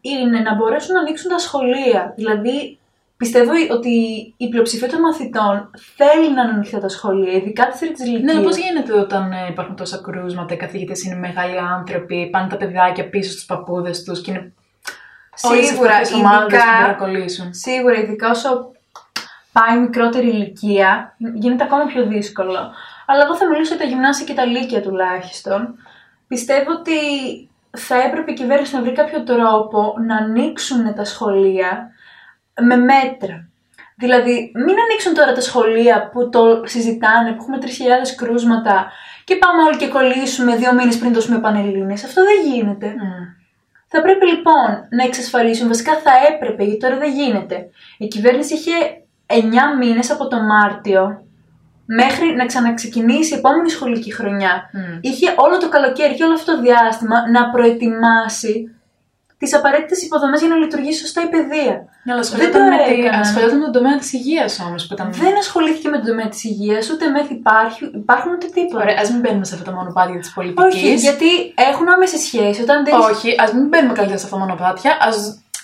είναι 0.00 0.40
να 0.40 0.54
μπορέσουν 0.54 0.94
να 0.94 1.00
ανοίξουν 1.00 1.30
τα 1.30 1.38
σχολεία. 1.38 2.12
Δηλαδή, 2.16 2.78
πιστεύω 3.18 3.50
ότι 3.70 3.90
η 4.36 4.48
πλειοψηφία 4.48 4.88
των 4.88 5.00
μαθητών 5.00 5.70
θέλει 5.96 6.34
να 6.34 6.42
είναι 6.42 6.52
ανοιχτά 6.54 6.78
τα 6.78 6.88
σχολεία, 6.88 7.32
ειδικά 7.32 7.66
τη 7.66 7.78
τρίτη 7.78 8.02
ηλικία. 8.02 8.34
Ναι, 8.34 8.42
πώς 8.42 8.56
γίνεται 8.56 8.92
όταν 8.92 9.32
ε, 9.32 9.46
υπάρχουν 9.50 9.76
τόσα 9.76 10.00
κρούσματα, 10.02 10.54
οι 10.54 10.56
καθηγητές 10.56 11.02
είναι 11.04 11.14
μεγάλοι 11.14 11.58
άνθρωποι, 11.58 12.28
πάνε 12.32 12.48
τα 12.48 12.56
παιδάκια 12.56 13.08
πίσω 13.08 13.30
στους 13.30 13.44
παππούδες 13.44 14.02
τους 14.02 14.20
και 14.20 14.30
είναι 14.30 14.52
Σίγουρα, 15.34 15.78
όλες 15.78 15.90
αυτές 15.92 16.10
οι 16.10 16.14
ομάδες 16.14 16.40
που 16.40 16.54
ειδικά- 16.54 16.64
μπορεί 16.80 16.90
να 16.90 16.96
κολλήσουν. 16.96 17.54
Σίγουρα, 17.54 17.96
ειδικά 17.98 18.30
όσο 18.30 18.70
πάει 19.52 19.76
η 19.76 19.80
μικρότερη 19.80 20.28
ηλικία, 20.28 21.16
γίνεται 21.34 21.64
ακόμα 21.64 21.84
πιο 21.84 22.06
δύσκολο. 22.06 22.70
Αλλά 23.06 23.24
εγώ 23.24 23.36
θα 23.36 23.48
μιλήσω 23.48 23.74
για 23.74 23.84
τα 23.84 23.88
γυμνάσια 23.90 24.26
και 24.26 24.34
τα 24.34 24.44
λύκεια 24.44 24.82
τουλάχιστον. 24.82 25.74
Πιστεύω 26.28 26.70
ότι 26.72 26.92
θα 27.70 28.02
έπρεπε 28.02 28.30
η 28.30 28.34
κυβέρνηση 28.34 28.74
να 28.74 28.82
βρει 28.82 28.92
κάποιο 28.92 29.22
τρόπο 29.22 29.94
να 30.06 30.16
ανοίξουν 30.16 30.94
τα 30.94 31.04
σχολεία 31.04 31.90
με 32.66 32.76
μέτρα. 32.76 33.48
Δηλαδή, 33.96 34.52
μην 34.54 34.76
ανοίξουν 34.84 35.14
τώρα 35.14 35.32
τα 35.32 35.40
σχολεία 35.40 36.08
που 36.12 36.28
το 36.28 36.62
συζητάνε, 36.64 37.30
που 37.30 37.42
έχουμε 37.42 37.58
3.000 37.60 37.66
κρούσματα 38.16 38.92
και 39.24 39.36
πάμε 39.36 39.62
όλοι 39.62 39.76
και 39.76 39.88
κολλήσουμε 39.88 40.56
δύο 40.56 40.72
μήνες 40.72 40.98
πριν 40.98 41.12
δώσουμε 41.12 41.38
πανελλήνες. 41.38 42.04
Αυτό 42.04 42.22
δεν 42.24 42.52
γίνεται. 42.52 42.94
Θα 43.88 44.02
πρέπει 44.02 44.26
λοιπόν 44.26 44.68
να 44.90 45.04
εξασφαλίσουν, 45.04 45.68
βασικά 45.68 45.92
θα 45.92 46.12
έπρεπε, 46.32 46.62
γιατί 46.64 46.78
τώρα 46.78 46.96
δεν 46.96 47.12
γίνεται. 47.12 47.68
Η 47.98 48.06
κυβέρνηση 48.06 48.54
είχε 48.54 48.72
9 49.26 49.34
μήνες 49.78 50.10
από 50.10 50.28
το 50.28 50.36
Μάρτιο 50.42 51.22
μέχρι 51.84 52.34
να 52.36 52.46
ξαναξεκινήσει 52.46 53.34
η 53.34 53.36
επόμενη 53.38 53.70
σχολική 53.70 54.12
χρονιά. 54.14 54.70
Μμ. 54.72 54.98
Είχε 55.00 55.34
όλο 55.36 55.58
το 55.58 55.68
καλοκαίρι 55.68 56.14
και 56.14 56.24
όλο 56.24 56.34
αυτό 56.34 56.54
το 56.54 56.60
διάστημα 56.60 57.30
να 57.30 57.50
προετοιμάσει 57.50 58.77
τις 59.38 59.54
απαραίτητες 59.54 60.02
υποδομές 60.02 60.40
για 60.40 60.48
να 60.48 60.56
λειτουργήσει 60.56 61.00
σωστά 61.00 61.20
η 61.22 61.28
παιδεία. 61.34 61.74
Ναι, 62.04 62.12
αλλά 62.12 62.22
Δεν 62.22 62.32
ασχολιόταν 62.32 62.62
το 62.64 62.76
με, 62.76 62.76
τη- 62.84 63.00
έκαναν. 63.00 63.20
ασχολιόταν 63.20 63.58
με 63.58 63.64
τον 63.64 63.72
τομέα 63.72 63.96
της 63.98 64.12
υγείας 64.12 64.60
όμως 64.60 64.86
που 64.86 64.94
ήταν. 64.94 65.08
Δεν 65.12 65.34
ασχολήθηκε 65.38 65.88
με 65.88 65.96
τον 65.96 66.06
τομέα 66.06 66.28
της 66.28 66.44
υγείας, 66.44 66.90
ούτε 66.90 67.08
μεθ 67.08 67.30
υπάρχει, 67.30 67.90
υπάρχουν 67.94 68.32
ούτε 68.32 68.46
τίποτα. 68.54 68.82
Ωραία, 68.84 68.96
ας 69.02 69.10
μην 69.10 69.20
μπαίνουμε 69.20 69.44
σε 69.44 69.54
αυτά 69.54 69.70
τα 69.70 69.76
μονοπάτια 69.76 70.18
της 70.18 70.32
πολιτικής. 70.32 70.74
Όχι, 70.74 70.94
γιατί 70.94 71.30
έχουν 71.70 71.88
άμεση 71.88 72.18
σχέση. 72.18 72.62
Όταν 72.62 72.84
δεν 72.84 72.94
Όχι, 73.10 73.34
ας 73.44 73.52
μην 73.52 73.66
μπαίνουμε 73.68 73.92
καλύτερα 73.92 74.18
σε 74.18 74.24
αυτά 74.26 74.36
τα 74.36 74.42
μονοπάτια. 74.44 74.90
Α 74.92 75.10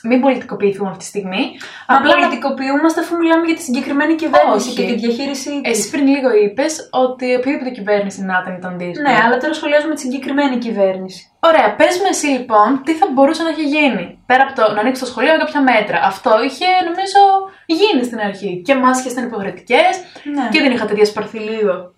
μην 0.08 0.20
πολιτικοποιηθούμε 0.20 0.88
αυτή 0.90 1.02
τη 1.02 1.08
στιγμή. 1.12 1.42
Μα 1.88 1.96
Απλά 1.96 2.14
πολιτικοποιούμαστε 2.14 3.00
αφού 3.00 3.16
μιλάμε 3.16 3.44
για 3.46 3.54
τη 3.54 3.62
συγκεκριμένη 3.62 4.14
κυβέρνηση 4.14 4.68
Όχι. 4.68 4.76
και 4.76 4.84
τη 4.92 4.94
διαχείρισή 4.94 5.60
της. 5.60 5.70
Εσύ 5.78 5.90
πριν 5.90 6.06
λίγο 6.06 6.30
είπες 6.44 6.88
ότι 6.92 7.34
οποιαδήποτε 7.34 7.70
κυβέρνηση 7.70 8.22
να 8.24 8.34
ήταν 8.42 8.54
ήταν 8.60 8.78
δύσκολη. 8.78 9.08
Ναι, 9.08 9.16
αλλά 9.24 9.36
τώρα 9.38 9.54
σχολιάζουμε 9.54 9.94
τη 9.94 10.00
συγκεκριμένη 10.00 10.56
κυβέρνηση. 10.58 11.20
Ωραία, 11.40 11.74
πες 11.74 11.98
με 12.02 12.08
εσύ 12.08 12.26
λοιπόν 12.26 12.80
τι 12.84 12.92
θα 12.92 13.06
μπορούσε 13.12 13.42
να 13.42 13.48
έχει 13.48 13.62
γίνει. 13.76 14.04
Πέρα 14.26 14.42
από 14.42 14.54
το 14.60 14.72
να 14.74 14.80
ανοίξει 14.80 15.00
το 15.00 15.06
σχολείο 15.06 15.32
με 15.32 15.38
κάποια 15.38 15.60
μέτρα. 15.60 15.98
Αυτό 16.04 16.30
είχε 16.46 16.66
νομίζω 16.88 17.20
γίνει 17.66 18.04
στην 18.04 18.18
αρχή. 18.18 18.62
Και 18.64 18.74
μάσκες 18.74 19.12
ήταν 19.12 19.24
υποχρεωτικές 19.24 19.92
Ναι. 20.34 20.48
και 20.50 20.60
δεν 20.60 20.72
είχατε 20.72 20.94
διασπαρθεί 20.94 21.38
λίγο. 21.38 21.94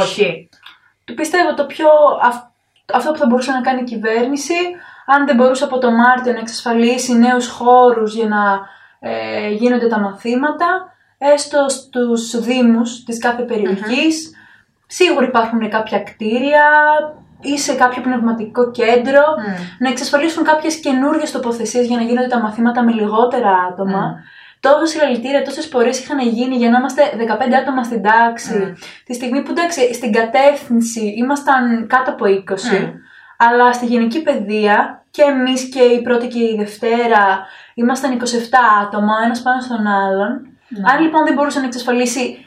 Όχι. 0.00 0.48
Το 1.04 1.14
πιστεύω 1.14 1.54
το 1.54 1.64
πιο. 1.66 1.88
αυ- 2.22 2.46
αυτό 2.94 3.10
που 3.12 3.18
θα 3.18 3.26
μπορούσε 3.26 3.52
να 3.52 3.60
κάνει 3.60 3.80
η 3.80 3.84
κυβέρνηση, 3.84 4.54
αν 5.06 5.26
δεν 5.26 5.36
μπορούσε 5.36 5.64
από 5.64 5.78
το 5.78 5.90
Μάρτιο 5.90 6.32
να 6.32 6.38
εξασφαλίσει 6.38 7.18
νέους 7.18 7.48
χώρους 7.48 8.14
για 8.14 8.28
να 8.28 8.60
ε, 9.00 9.50
γίνονται 9.50 9.88
τα 9.88 9.98
μαθήματα, 9.98 10.66
έστω 11.18 11.68
στους 11.68 12.40
δήμους 12.40 13.04
της 13.04 13.18
κάθε 13.18 13.42
περιοχής. 13.42 14.30
Σίγουρα 14.86 15.26
υπάρχουν 15.26 15.70
κάποια 15.70 16.00
κτίρια 16.00 16.64
ή 17.40 17.58
σε 17.58 17.74
κάποιο 17.74 18.02
πνευματικό 18.02 18.70
κέντρο, 18.70 19.22
Μμ. 19.38 19.54
να 19.78 19.88
εξασφαλίσουν 19.88 20.44
κάποιες 20.44 20.76
καινούργιες 20.76 21.30
τοποθεσίες 21.30 21.86
για 21.86 21.96
να 21.96 22.02
γίνονται 22.02 22.28
τα 22.28 22.40
μαθήματα 22.40 22.82
με 22.82 22.92
λιγότερα 22.92 23.50
άτομα. 23.70 24.00
Μμ. 24.00 24.34
Τόσα 24.60 24.86
συλλαλητήρια, 24.86 25.44
τόσες 25.44 25.68
πορείες 25.68 26.00
είχαν 26.00 26.18
γίνει 26.18 26.56
για 26.56 26.70
να 26.70 26.78
είμαστε 26.78 27.02
15 27.16 27.54
άτομα 27.62 27.82
στην 27.82 28.02
τάξη. 28.02 28.58
Μμ. 28.58 28.72
Τη 29.04 29.14
στιγμή 29.14 29.42
που 29.42 29.50
εντάξει, 29.50 29.94
στην 29.94 30.12
κατεύθυνση 30.12 31.14
ήμασταν 31.18 31.86
κάτω 31.86 32.10
από 32.10 32.24
20, 32.24 32.28
Μμ. 32.28 33.04
Αλλά 33.36 33.72
στη 33.72 33.86
γενική 33.86 34.22
παιδεία 34.22 35.04
και 35.10 35.22
εμείς 35.22 35.68
και 35.68 35.80
η 35.80 36.02
πρώτη 36.02 36.28
και 36.28 36.38
η 36.38 36.54
Δευτέρα 36.58 37.46
ήμασταν 37.74 38.20
27 38.20 38.24
άτομα, 38.82 39.14
ένας 39.24 39.42
πάνω 39.42 39.60
στον 39.60 39.86
άλλον. 39.86 40.28
Ναι. 40.68 40.82
Αν 40.92 41.02
λοιπόν 41.02 41.24
δεν 41.24 41.34
μπορούσε 41.34 41.60
να 41.60 41.66
εξασφαλίσει 41.66 42.46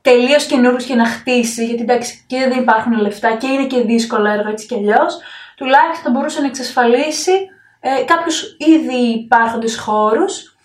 τελείως 0.00 0.46
καινούριου 0.46 0.86
και 0.86 0.94
να 0.94 1.06
χτίσει, 1.06 1.66
γιατί 1.66 1.82
εντάξει 1.82 2.24
και 2.26 2.38
δεν 2.48 2.58
υπάρχουν 2.58 2.92
λεφτά 2.92 3.36
και 3.36 3.46
είναι 3.46 3.66
και 3.66 3.80
δύσκολο 3.80 4.28
έργο 4.28 4.48
έτσι 4.48 4.66
κι 4.66 4.74
αλλιώς, 4.74 5.18
τουλάχιστον 5.56 6.12
μπορούσε 6.12 6.40
να 6.40 6.46
εξασφαλίσει 6.46 7.32
ε, 7.80 8.04
κάποιους 8.04 8.56
ήδη 8.58 8.96
υπάρχοντες 8.96 9.78
χώρους 9.78 10.56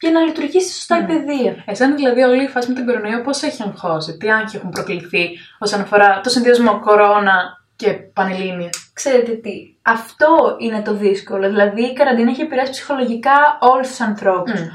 για 0.00 0.10
να 0.10 0.20
λειτουργήσει 0.20 0.74
σωστά 0.74 0.98
η 0.98 1.04
παιδεία. 1.04 1.64
Εσένα 1.66 1.94
δηλαδή 1.94 2.22
όλη 2.22 2.44
η 2.44 2.48
φάση 2.48 2.68
με 2.68 2.74
τον 2.74 2.86
κορονοϊό 2.86 3.22
πώς 3.22 3.42
έχει 3.42 3.62
αγχώσει, 3.62 4.16
τι 4.16 4.30
άγχη 4.30 4.56
έχουν 4.56 4.70
προκληθεί 4.70 5.28
όσον 5.58 5.80
αφορά 5.80 6.20
το 6.20 6.28
συνδυασμό 6.28 6.80
κορώνα 6.80 7.65
και 7.76 7.90
πανελλήνιες. 7.92 8.90
Ξέρετε 8.92 9.32
τι, 9.32 9.74
αυτό 9.82 10.56
είναι 10.58 10.82
το 10.82 10.94
δύσκολο. 10.94 11.48
Δηλαδή 11.48 11.82
η 11.82 11.92
καραντίνα 11.92 12.30
έχει 12.30 12.40
επηρεάσει 12.42 12.70
ψυχολογικά 12.70 13.58
όλους 13.60 13.88
τους 13.88 14.00
ανθρώπους. 14.00 14.60
Μμ. 14.60 14.66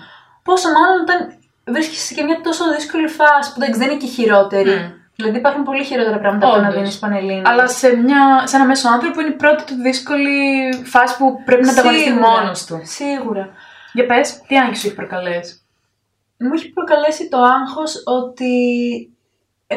Πόσο 0.44 0.68
μάλλον 0.70 1.02
όταν 1.02 1.34
βρίσκεσαι 1.66 2.02
σε 2.06 2.14
και 2.14 2.24
μια 2.24 2.42
τόσο 2.42 2.74
δύσκολη 2.76 3.08
φάση 3.08 3.54
που 3.54 3.62
εντάξει, 3.62 3.80
δεν 3.80 3.90
είναι 3.90 4.00
και 4.00 4.06
η 4.06 4.10
χειρότερη. 4.10 4.70
Μμ. 4.70 5.00
Δηλαδή 5.16 5.38
υπάρχουν 5.38 5.64
πολύ 5.64 5.84
χειρότερα 5.84 6.20
πράγματα 6.20 6.46
από 6.46 6.56
το 6.56 6.62
να 6.62 6.68
Όντως. 6.68 6.80
δίνεις 6.80 7.00
πανελλήνιες. 7.00 7.46
Αλλά 7.46 7.68
σε, 7.68 7.96
μια, 7.96 8.44
σε 8.48 8.56
ένα 8.56 8.66
μέσο 8.66 8.90
άνθρωπο 8.90 9.22
είναι 9.22 9.30
η 9.30 9.36
πρώτη 9.36 9.64
του 9.64 9.74
δύσκολη 9.82 10.38
φάση 10.86 11.18
που 11.18 11.44
πρέπει 11.46 11.66
να 11.66 11.72
ανταγωνιστεί 11.72 12.10
Σίγουρα. 12.10 12.30
μόνος 12.30 12.66
του. 12.66 12.82
Σίγουρα. 12.84 13.50
Για 13.94 14.06
πες, 14.06 14.42
τι 14.48 14.58
άγχη 14.58 14.76
σου 14.76 14.88
έχει 14.88 14.96
προκαλέσει; 14.96 15.62
Μου 16.38 16.52
έχει 16.54 16.70
προκαλέσει 16.70 17.30
το 17.30 17.38
άγχος 17.38 18.04
ότι 18.06 18.52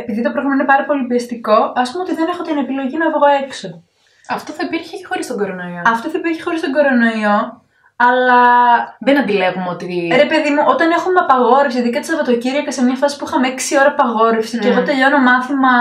επειδή 0.00 0.20
το 0.22 0.30
πρόγραμμα 0.30 0.54
είναι 0.54 0.64
πάρα 0.72 0.84
πολύ 0.84 1.02
πιεστικό, 1.06 1.72
ας 1.82 1.90
πούμε 1.90 2.02
ότι 2.06 2.14
δεν 2.14 2.26
έχω 2.32 2.42
την 2.42 2.56
επιλογή 2.58 2.96
να 2.96 3.08
βγω 3.10 3.28
έξω. 3.44 3.68
Αυτό 4.28 4.52
θα 4.52 4.62
υπήρχε 4.66 4.96
και 4.96 5.06
χωρίς 5.10 5.26
τον 5.26 5.36
κορονοϊό. 5.38 5.82
Αυτό 5.94 6.08
θα 6.08 6.18
υπήρχε 6.18 6.42
χωρίς 6.42 6.60
τον 6.60 6.72
κορονοϊό, 6.72 7.36
αλλά 7.96 8.40
Δεν 9.00 9.18
αντιλέγουμε 9.18 9.68
ότι... 9.68 10.12
Ρε 10.22 10.26
παιδί 10.26 10.50
μου, 10.50 10.62
όταν 10.66 10.90
έχουμε 10.90 11.18
απαγόρευση, 11.20 11.78
ειδικά 11.78 12.00
τη 12.00 12.06
Σαββατοκύριακα 12.06 12.70
σε 12.72 12.82
μια 12.84 12.94
φάση 12.94 13.16
που 13.18 13.24
είχαμε 13.28 13.48
6 13.48 13.60
ώρα 13.80 13.88
απαγόρευση 13.88 14.58
και 14.58 14.68
Ναι. 14.68 14.74
εγώ 14.74 14.82
τελειώνω 14.84 15.18
μάθημα 15.18 15.72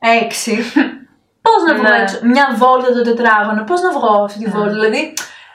6. 0.00 0.62
Πώς 1.46 1.60
να 1.66 1.74
βγω 1.74 1.88
Ναι. 1.88 1.96
έξω, 2.02 2.18
μια 2.22 2.46
βόλτα 2.56 2.92
το 2.92 3.02
τετράγωνο, 3.02 3.64
πώς 3.64 3.80
να 3.80 3.90
βγω 3.90 4.22
αυτή 4.24 4.38
τη 4.38 4.44
Ναι. 4.44 4.50
βόλτα; 4.56 4.70
Δηλαδή, 4.72 5.14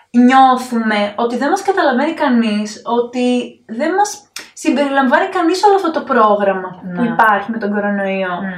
νιώθουμε 0.09 1.13
ότι 1.15 1.37
δεν 1.37 1.49
μας 1.49 1.61
καταλαβαίνει 1.61 2.13
κανείς, 2.13 2.81
ότι 2.85 3.25
δεν 3.67 3.93
μας 3.93 4.26
συμπεριλαμβάνει 4.63 5.27
κανείς 5.37 5.63
όλο 5.67 5.75
αυτό 5.79 5.91
το 5.97 6.01
πρόγραμμα 6.11 6.69
που 6.95 7.01
Ναι. 7.01 7.07
υπάρχει 7.13 7.47
με 7.51 7.57
τον 7.61 7.69
κορονοϊό. 7.73 8.35
Μμ. 8.43 8.51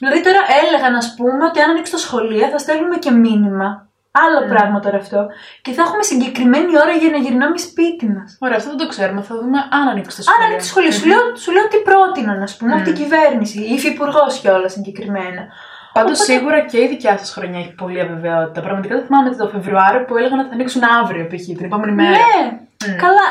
Δηλαδή, 0.00 0.20
τώρα 0.26 0.40
έλεγα 0.62 0.88
να 0.96 1.00
πούμε 1.16 1.42
ότι 1.48 1.58
αν 1.64 1.70
ανοίξει 1.70 1.92
τα 1.96 2.00
σχολεία 2.06 2.46
θα 2.52 2.58
στέλνουμε 2.58 2.96
και 3.04 3.10
μήνυμα. 3.10 3.68
Άλλο 4.24 4.40
Mm. 4.44 4.48
πράγμα 4.52 4.78
τώρα 4.80 4.96
αυτό. 5.04 5.20
Και 5.64 5.72
θα 5.76 5.82
έχουμε 5.86 6.02
συγκεκριμένη 6.02 6.72
ώρα 6.82 6.92
για 7.00 7.10
να 7.14 7.16
γυρνάμε 7.24 7.58
σπίτι 7.68 8.06
μας. 8.16 8.28
Ωραία, 8.44 8.56
αυτό 8.60 8.68
δεν 8.72 8.78
το 8.82 8.86
ξέρουμε. 8.94 9.20
Θα 9.28 9.34
δούμε 9.40 9.58
αν 9.78 9.84
ανοίξει 9.92 10.16
το 10.16 10.22
Αν 10.22 10.26
σχολείο. 10.28 10.46
ανοίξει 10.46 10.68
σχολείο, 10.72 10.92
σου 10.98 11.06
λέω, 11.12 11.22
σου 11.42 11.50
λέω 11.52 11.66
τι 11.72 11.78
πρότειναν, 11.88 12.38
ας 12.48 12.56
πούμε, 12.56 12.72
από 12.72 12.80
Μμ. 12.80 12.84
την 12.84 12.94
κυβέρνηση, 13.00 13.58
η 13.70 13.72
υφυπουργός 13.78 14.32
κιόλα 14.40 14.68
συγκεκριμένα. 14.76 15.42
Πάντως 15.92 16.18
Οπότε- 16.20 16.32
σίγουρα 16.32 16.58
και 16.70 16.78
η 16.84 16.86
δικιά 16.88 17.18
σας 17.18 17.30
χρονιά 17.36 17.58
έχει 17.58 17.72
πολλή 17.82 18.00
αβεβαιότητα. 18.00 18.60
Πραγματικά 18.66 18.94
δεν 18.96 19.04
θυμάμαι 19.06 19.30
το 19.36 19.48
Φεβρουάριο 19.48 20.04
που 20.04 20.16
έλεγαν 20.16 20.38
ότι 20.38 20.48
θα 20.48 20.54
ανοίξουν 20.54 20.82
αύριο 21.00 21.24
π.χ. 21.30 21.42
την 21.58 21.64
επόμενη 21.70 21.92
μέρα. 21.92 22.10
Ναι, 22.10 22.36
Μμ. 22.86 22.96
καλά. 23.04 23.26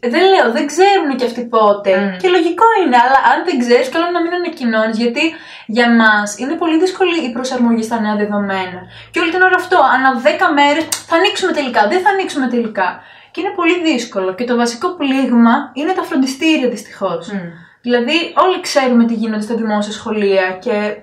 Δεν 0.00 0.22
λέω, 0.32 0.52
δεν 0.52 0.66
ξέρουν 0.66 1.16
κι 1.16 1.24
αυτοί 1.24 1.42
πότε. 1.44 1.90
Μμ. 2.00 2.16
Και 2.16 2.28
λογικό 2.28 2.64
είναι, 2.84 2.96
αλλά 3.04 3.18
αν 3.32 3.44
δεν 3.44 3.58
ξέρεις, 3.58 3.88
καλό 3.88 4.04
είναι 4.08 4.18
να 4.18 4.22
μην 4.24 4.32
ανακοινώνεις, 4.34 4.96
γιατί 4.98 5.20
για 5.66 5.90
μας 5.94 6.38
είναι 6.38 6.54
πολύ 6.54 6.78
δύσκολη 6.78 7.16
η 7.26 7.32
προσαρμογή 7.32 7.82
στα 7.82 8.00
νέα 8.00 8.16
δεδομένα. 8.16 8.80
Και 9.10 9.20
όλη 9.20 9.30
την 9.30 9.42
ώρα 9.42 9.54
αυτό, 9.56 9.78
ανά 9.94 10.20
10 10.20 10.52
μέρες 10.54 10.84
θα 11.08 11.16
ανοίξουμε 11.16 11.52
τελικά, 11.52 11.88
δεν 11.88 12.00
θα 12.00 12.10
ανοίξουμε 12.10 12.46
τελικά. 12.48 13.00
Και 13.30 13.40
είναι 13.40 13.50
πολύ 13.54 13.82
δύσκολο. 13.82 14.34
Και 14.34 14.44
το 14.44 14.56
βασικό 14.56 14.88
πλήγμα 14.96 15.70
είναι 15.72 15.92
τα 15.92 16.02
φροντιστήρια 16.02 16.68
δυστυχώς. 16.68 17.28
Μμ. 17.32 17.38
Δηλαδή, 17.82 18.16
όλοι 18.44 18.60
ξέρουμε 18.60 19.04
τι 19.06 19.14
γίνονται 19.14 19.42
στα 19.42 19.54
δημόσια 19.54 19.92
σχολεία 19.92 20.58
και 20.60 20.96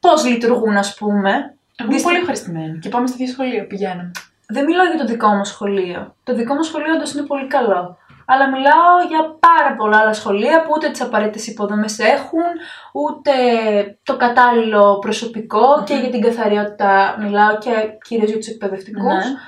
πώς 0.00 0.24
λειτουργούν, 0.26 0.76
ας 0.76 0.94
πούμε. 0.94 1.30
Εγώ 1.30 1.88
είμαι 1.88 1.92
Δυσ- 1.92 2.04
πολύ 2.04 2.16
ευχαριστημένη 2.16 2.78
και 2.78 2.88
πάμε 2.88 3.06
στο 3.06 3.16
ίδιο 3.18 3.32
σχολείο. 3.32 3.66
Πηγαίνουμε. 3.66 4.10
Δεν 4.52 4.64
μιλάω 4.64 4.86
για 4.86 4.98
το 4.98 5.04
δικό 5.04 5.28
μου 5.28 5.44
σχολείο. 5.44 6.14
Το 6.24 6.34
δικό 6.34 6.54
μου 6.54 6.62
σχολείο 6.62 6.94
όντως 6.94 7.12
είναι 7.12 7.26
πολύ 7.26 7.46
καλό. 7.46 7.98
Αλλά 8.26 8.50
μιλάω 8.50 9.00
για 9.08 9.36
πάρα 9.38 9.76
πολλά 9.76 9.98
άλλα 9.98 10.12
σχολεία 10.12 10.62
που 10.62 10.72
ούτε 10.76 10.90
τις 10.90 11.00
απαραίτητες 11.00 11.46
υποδομές 11.46 11.98
έχουν, 11.98 12.42
ούτε 12.92 13.32
το 14.02 14.16
κατάλληλο 14.16 14.98
προσωπικό 14.98 15.82
και 15.86 15.94
για 15.94 16.10
την 16.10 16.20
καθαριότητα 16.20 17.16
μιλάω 17.18 17.58
και 17.58 17.70
κυρίως 18.02 18.28
για 18.28 18.38
τους 18.38 18.48
εκπαιδευτικούς. 18.48 19.04
Ναι. 19.04 19.38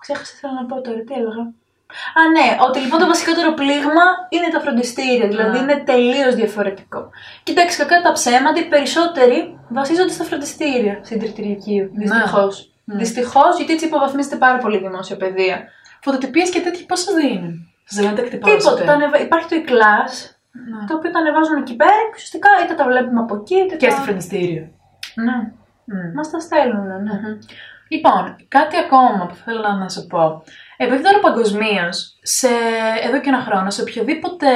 Ξέχασα 0.00 0.32
τι 0.32 0.38
θέλω 0.38 0.52
να 0.52 0.66
πω 0.66 0.80
τώρα, 0.80 1.00
τι 1.00 1.14
έλεγα. 1.14 1.52
Α, 2.18 2.20
ναι, 2.36 2.48
ότι 2.66 2.78
λοιπόν 2.78 2.98
το 2.98 3.06
βασικότερο 3.06 3.52
πλήγμα 3.60 4.04
είναι 4.28 4.48
τα 4.52 4.60
φροντιστήρια, 4.60 5.26
δηλαδή 5.28 5.58
Ναι. 5.58 5.62
είναι 5.62 5.76
τελείως 5.90 6.34
διαφορετικό. 6.34 7.00
Κοιτάξτε, 7.42 7.84
κακά 7.84 8.02
τα 8.02 8.12
ψέματα, 8.12 8.60
οι 8.60 8.64
περισσότεροι 8.74 9.58
βασίζονται 9.68 10.12
στα 10.12 10.24
φροντιστήρια 10.24 10.98
στην 11.02 11.18
τρίτη 11.20 11.40
ηλικίου. 11.42 11.90
Δυστυχώς. 11.94 12.72
Ναι. 12.84 12.96
Δυστυχώς, 12.96 13.56
γιατί 13.56 13.72
έτσι 13.72 13.86
υποβαθμίζεται 13.86 14.36
πάρα 14.36 14.58
πολύ 14.58 14.76
η 14.76 14.80
δημόσια 14.80 15.16
παιδεία. 15.16 15.56
Φωτοτυπίες 16.02 16.50
και 16.50 16.60
τέτοιοι 16.60 16.82
πώς 16.84 17.00
σας 17.00 17.14
δίνουν; 17.14 17.52
Σας 17.84 18.02
λένε 18.04 18.14
τα 18.16 18.22
εκτυπώσετε. 18.22 18.56
Τίποτα. 18.58 18.84
Τα 18.84 18.92
ανεβα... 18.92 19.18
Υπάρχει 19.20 19.48
το 19.48 19.56
e-class, 19.62 20.12
Ναι. 20.70 20.86
το 20.88 20.94
οποίο 20.96 21.10
τα 21.10 21.18
ανεβάζουν 21.18 21.56
εκεί 21.56 21.76
πέρα 21.76 21.90
και 21.90 22.14
ουσιαστικά 22.14 22.48
είτε 22.64 22.74
τα 22.74 22.84
βλέπουμε 22.84 23.20
από 23.20 23.34
εκεί, 23.34 23.56
είτε 23.56 23.76
Και 23.76 23.86
τα... 23.86 23.92
στο 23.92 24.02
φροντιστήριο. 24.02 24.64
Ναι. 25.14 25.36
Μμ. 25.84 26.12
Μας 26.14 26.30
τα 26.30 26.38
στέλνουν, 26.40 26.86
ναι. 26.86 27.12
Μμμ. 27.14 27.38
Λοιπόν, 27.88 28.36
κάτι 28.48 28.76
ακόμα 28.76 29.26
που 29.26 29.34
θέλω 29.34 29.68
να 29.82 29.88
σου 29.88 30.06
πω. 30.06 30.42
Επειδή 30.84 31.02
τώρα 31.02 31.18
παγκοσμίως, 31.18 32.18
σε 32.22 32.48
εδώ 33.02 33.20
και 33.20 33.28
ένα 33.28 33.40
χρόνο, 33.40 33.70
σε 33.70 33.80
οποιοδήποτε 33.82 34.46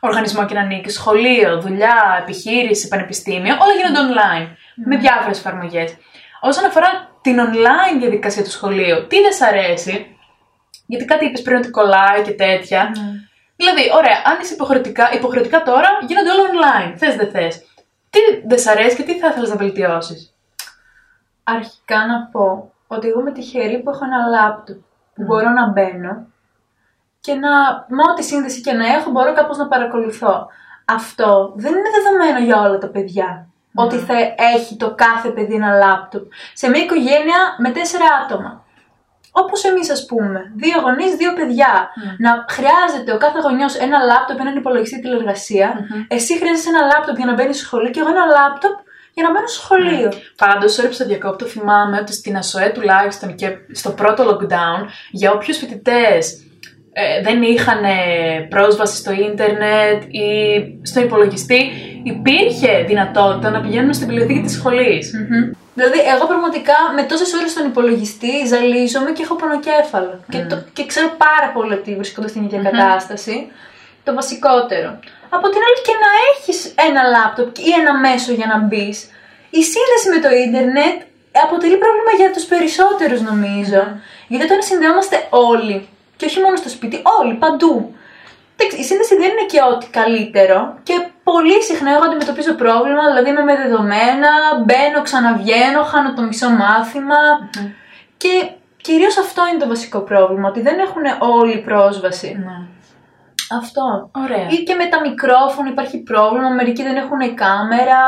οργανισμό 0.00 0.46
και 0.46 0.54
να 0.54 0.60
ανήκει, 0.60 0.90
σχολείο, 0.90 1.60
δουλειά, 1.60 2.18
επιχείρηση, 2.20 2.88
πανεπιστήμιο, 2.88 3.54
όλα 3.60 3.72
γίνονται 3.76 4.00
online. 4.06 4.48
Με 4.84 4.96
διάφορες 4.96 5.38
εφαρμογές. 5.38 5.96
Όσον 6.40 6.64
αφορά 6.64 6.88
την 7.20 7.36
online 7.40 7.98
διαδικασία 8.00 8.42
του 8.44 8.50
σχολείου, 8.50 9.06
τι 9.06 9.20
δεν 9.20 9.32
σ' 9.32 9.42
αρέσει, 9.42 10.16
γιατί 10.86 11.04
κάτι 11.04 11.24
είπες 11.24 11.42
πριν 11.42 11.56
ότι 11.56 11.70
κολλάει 11.70 12.22
και 12.24 12.32
τέτοια. 12.32 12.92
Ναι. 12.96 13.02
Δηλαδή, 13.56 13.90
ωραία, 13.94 14.22
αν 14.24 14.40
είσαι 14.40 14.54
υποχρεωτικά, 14.54 15.12
υποχρεωτικά 15.12 15.62
τώρα, 15.62 15.88
γίνονται 16.06 16.30
όλα 16.30 16.44
online. 16.52 16.94
Θες, 16.96 17.14
δεν 17.16 17.30
θες. 17.30 17.56
Τι 18.10 18.18
δεν 18.46 18.58
σ' 18.58 18.66
αρέσει 18.66 18.96
και 18.96 19.02
τι 19.02 19.18
θα 19.18 19.28
ήθελες 19.28 19.48
να 19.48 19.56
βελτιώσεις; 19.56 20.34
Αρχικά 21.44 22.06
να 22.06 22.28
πω 22.32 22.72
ότι 22.86 23.08
εγώ 23.08 23.20
είμαι 23.20 23.32
τυχερή 23.32 23.78
που 23.78 23.90
έχω 23.90 24.04
ένα 24.04 24.26
λάπτοπ 24.26 24.78
που 25.14 25.22
μπορώ 25.22 25.50
να 25.50 25.70
μπαίνω 25.70 26.26
και 27.20 27.34
να, 27.34 27.50
με 27.88 28.02
ό,τι 28.10 28.22
σύνδεση 28.22 28.60
και 28.60 28.72
να 28.72 28.86
έχω, 28.86 29.10
μπορώ 29.10 29.32
κάπως 29.32 29.56
να 29.56 29.68
παρακολουθώ. 29.68 30.46
Αυτό 30.84 31.52
δεν 31.56 31.72
είναι 31.72 31.90
δεδομένο 31.96 32.38
για 32.44 32.60
όλα 32.60 32.78
τα 32.78 32.88
παιδιά. 32.88 33.46
Ότι 33.74 33.96
θα 33.96 34.14
έχει 34.54 34.76
το 34.76 34.94
κάθε 34.94 35.28
παιδί 35.28 35.54
ένα 35.54 35.72
λάπτοπ. 35.72 36.32
Σε 36.52 36.68
μια 36.68 36.82
οικογένεια 36.82 37.40
με 37.58 37.70
τέσσερα 37.70 38.04
άτομα. 38.24 38.64
Όπως 39.32 39.64
εμείς, 39.64 39.90
ας 39.90 40.06
πούμε. 40.06 40.52
Δύο 40.56 40.80
γονείς, 40.80 41.14
δύο 41.14 41.32
παιδιά. 41.32 41.88
Να 42.18 42.44
χρειάζεται 42.48 43.12
ο 43.12 43.18
κάθε 43.18 43.38
γονιός 43.40 43.74
ένα 43.76 43.98
λάπτοπ, 43.98 44.40
έναν 44.40 44.56
υπολογιστή 44.56 45.00
τηλεργασία. 45.00 45.86
Εσύ 46.08 46.38
χρειάζεσαι 46.38 46.68
ένα 46.68 46.82
λάπτοπ 46.86 47.16
για 47.16 47.26
να 47.26 47.34
μπαίνεις 47.34 47.56
στο 47.56 47.64
σχολείο 47.64 47.90
και 47.90 48.00
εγώ 48.00 48.08
ένα 48.08 48.26
λάπτοπ 48.26 48.74
για 49.14 49.22
να 49.22 49.30
μπαίνω 49.32 49.46
στο 49.46 49.60
σχολείο. 49.60 50.12
Πάντως, 50.36 50.78
sorry 50.78 50.86
που 50.86 50.92
στο 50.92 51.04
διακόπτω, 51.04 51.44
θυμάμαι 51.44 51.98
ότι 52.00 52.12
στην 52.12 52.36
ΑΣΟΕ 52.36 52.70
τουλάχιστον 52.74 53.34
και 53.34 53.48
στο 53.72 53.90
πρώτο 53.90 54.24
lockdown, 54.30 54.86
για 55.10 55.32
όποιους 55.32 55.58
φοιτητές 55.58 56.42
ε, 56.92 57.22
δεν 57.22 57.42
είχαν 57.42 57.84
ε, 57.84 58.46
πρόσβαση 58.48 58.96
στο 58.96 59.12
ίντερνετ 59.12 60.02
ή 60.02 60.28
στο 60.82 61.00
υπολογιστή, 61.00 61.70
υπήρχε 62.02 62.84
δυνατότητα 62.86 63.50
να 63.50 63.60
πηγαίνουν 63.60 63.94
στην 63.94 64.06
βιβλιοθήκη 64.08 64.40
της 64.40 64.52
σχολής. 64.52 65.10
Δηλαδή, 65.74 65.98
εγώ 66.14 66.26
πραγματικά 66.26 66.74
με 66.96 67.02
τόσες 67.02 67.32
ώρες 67.34 67.50
στον 67.50 67.66
υπολογιστή 67.66 68.46
ζαλίζομαι 68.46 69.10
και 69.12 69.22
έχω 69.22 69.36
πονοκέφαλο. 69.36 70.24
Και, 70.30 70.38
το, 70.38 70.62
και 70.72 70.86
ξέρω 70.86 71.08
πάρα 71.16 71.52
πολύ 71.54 71.74
ότι 71.74 71.94
βρίσκονται 71.94 72.28
στην 72.28 72.44
ίδια 72.44 72.62
κατάσταση. 72.62 73.46
Το 74.04 74.14
βασικότερο. 74.14 74.98
Από 75.36 75.46
την 75.52 75.60
άλλη, 75.66 75.78
και 75.86 75.96
να 76.04 76.10
έχεις 76.28 76.58
ένα 76.88 77.02
λάπτοπ 77.14 77.50
ή 77.68 77.70
ένα 77.80 77.92
μέσο 78.04 78.32
για 78.38 78.48
να 78.52 78.58
μπεις, 78.66 78.98
η 79.58 79.62
σύνδεση 79.72 80.06
με 80.14 80.18
το 80.24 80.30
ίντερνετ 80.44 80.96
αποτελεί 81.44 81.76
πρόβλημα 81.82 82.12
για 82.20 82.30
τους 82.34 82.44
περισσότερους, 82.52 83.20
νομίζω. 83.30 83.82
Γιατί 84.30 84.44
όταν 84.48 84.60
συνδεόμαστε 84.62 85.16
όλοι, 85.50 85.76
και 86.16 86.24
όχι 86.28 86.40
μόνο 86.44 86.56
στο 86.56 86.68
σπίτι, 86.76 86.96
όλοι, 87.20 87.34
παντού. 87.34 87.74
Εντάξει, 88.56 88.76
Η 88.82 88.84
σύνδεση 88.84 89.14
δεν 89.16 89.30
είναι 89.32 89.46
και 89.52 89.60
ό,τι 89.72 89.86
καλύτερο 89.98 90.58
και 90.82 90.96
πολύ 91.22 91.62
συχνά 91.62 91.90
εγώ 91.94 92.04
αντιμετωπίζω 92.04 92.52
πρόβλημα, 92.64 93.04
δηλαδή 93.10 93.28
είμαι 93.30 93.44
με 93.50 93.56
δεδομένα, 93.56 94.30
μπαίνω, 94.64 94.98
ξαναβγαίνω, 95.02 95.82
χάνω 95.90 96.14
το 96.14 96.22
μισό 96.22 96.50
μάθημα 96.50 97.22
και 98.16 98.32
κυρίως 98.86 99.16
αυτό 99.18 99.42
είναι 99.48 99.62
το 99.62 99.68
βασικό 99.68 99.98
πρόβλημα, 100.00 100.48
ότι 100.48 100.60
δεν 100.60 100.78
έχουν 100.78 101.02
όλοι 101.18 101.56
πρόσβαση. 101.58 102.30
Ναι. 102.44 102.56
Αυτό. 103.60 104.10
Ωραία. 104.14 104.46
Ή 104.48 104.62
και 104.62 104.74
με 104.74 104.86
τα 104.86 105.00
μικρόφωνα 105.00 105.68
υπάρχει 105.68 105.98
πρόβλημα, 106.02 106.48
μερικοί 106.48 106.82
δεν 106.82 106.96
έχουν 106.96 107.34
κάμερα. 107.34 108.00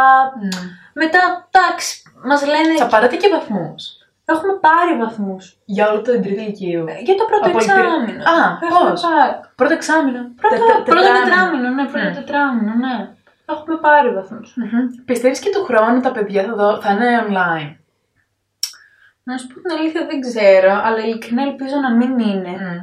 Ναι. 0.42 0.59
Μετά, 0.92 1.48
εντάξει, 1.50 2.02
μας 2.24 2.46
λένε 2.46 2.76
Θα 2.78 2.87
πάρετε 2.87 3.16
και 3.16 3.28
βαθμούς. 3.28 3.83
έχουμε 4.24 4.52
πάρει 4.66 4.92
βαθμούς. 5.04 5.57
Για 5.64 5.88
όλο 5.90 5.96
το 6.02 6.12
τρίτη 6.12 6.28
ηλικίου. 6.28 6.85
Για 7.04 7.14
το 7.14 7.24
πρώτο 7.24 7.48
Από 7.48 7.59
εξάμεινο. 7.59 8.22
Α, 8.35 8.59
Έχουμε 8.62 8.90
πώς; 8.90 9.00
πάρει. 9.02 9.33
Πρώτο 9.54 9.72
εξάμεινο. 9.72 10.20
Πρώτο, 10.40 10.54
Τε- 10.54 10.66
τε- 10.66 10.85
πρώτο 10.85 11.00
τετράμινο. 11.00 11.24
τετράμινο, 11.24 11.68
ναι, 11.68 11.85
πρώτο 11.92 12.09
Μμ. 12.09 12.14
τετράμινο, 12.14 12.72
ναι. 12.85 12.96
Έχουμε 13.52 13.76
πάρει 13.87 14.11
βαθμούς. 14.14 14.54
Μμμ. 14.57 15.04
Πιστεύεις 15.04 15.38
και 15.38 15.50
του 15.50 15.64
χρόνου 15.64 16.00
τα 16.00 16.12
παιδιά 16.12 16.42
θα, 16.44 16.54
δω, 16.54 16.80
θα 16.80 16.90
είναι 16.92 17.11
online; 17.28 17.70
Να 19.22 19.38
σου 19.38 19.46
πω 19.46 19.54
την 19.61 19.72
αλήθεια 19.78 20.07
δεν 20.07 20.20
ξέρω, 20.20 20.72
αλλά 20.85 20.98
ειλικρινά 21.04 21.42
ελπίζω 21.42 21.76
να 21.87 21.90
μην 21.94 22.18
είναι. 22.18 22.48
Μμ. 22.48 22.78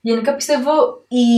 Γενικά 0.00 0.34
πιστεύω 0.34 0.72
οι, 1.08 1.28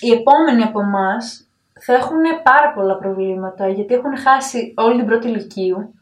οι 0.00 0.10
επόμενοι 0.10 0.62
από 0.62 0.80
εμάς 0.80 1.48
θα 1.80 1.94
έχουν 1.94 2.22
πάρα 2.42 2.72
πολλά 2.74 2.96
προβλήματα 2.96 3.68
γιατί 3.68 3.94
έχουν 3.94 4.16
χάσει 4.16 4.74
όλη 4.76 4.96
την 4.96 5.06
πρώτη 5.06 5.28
ηλικίου 5.28 5.94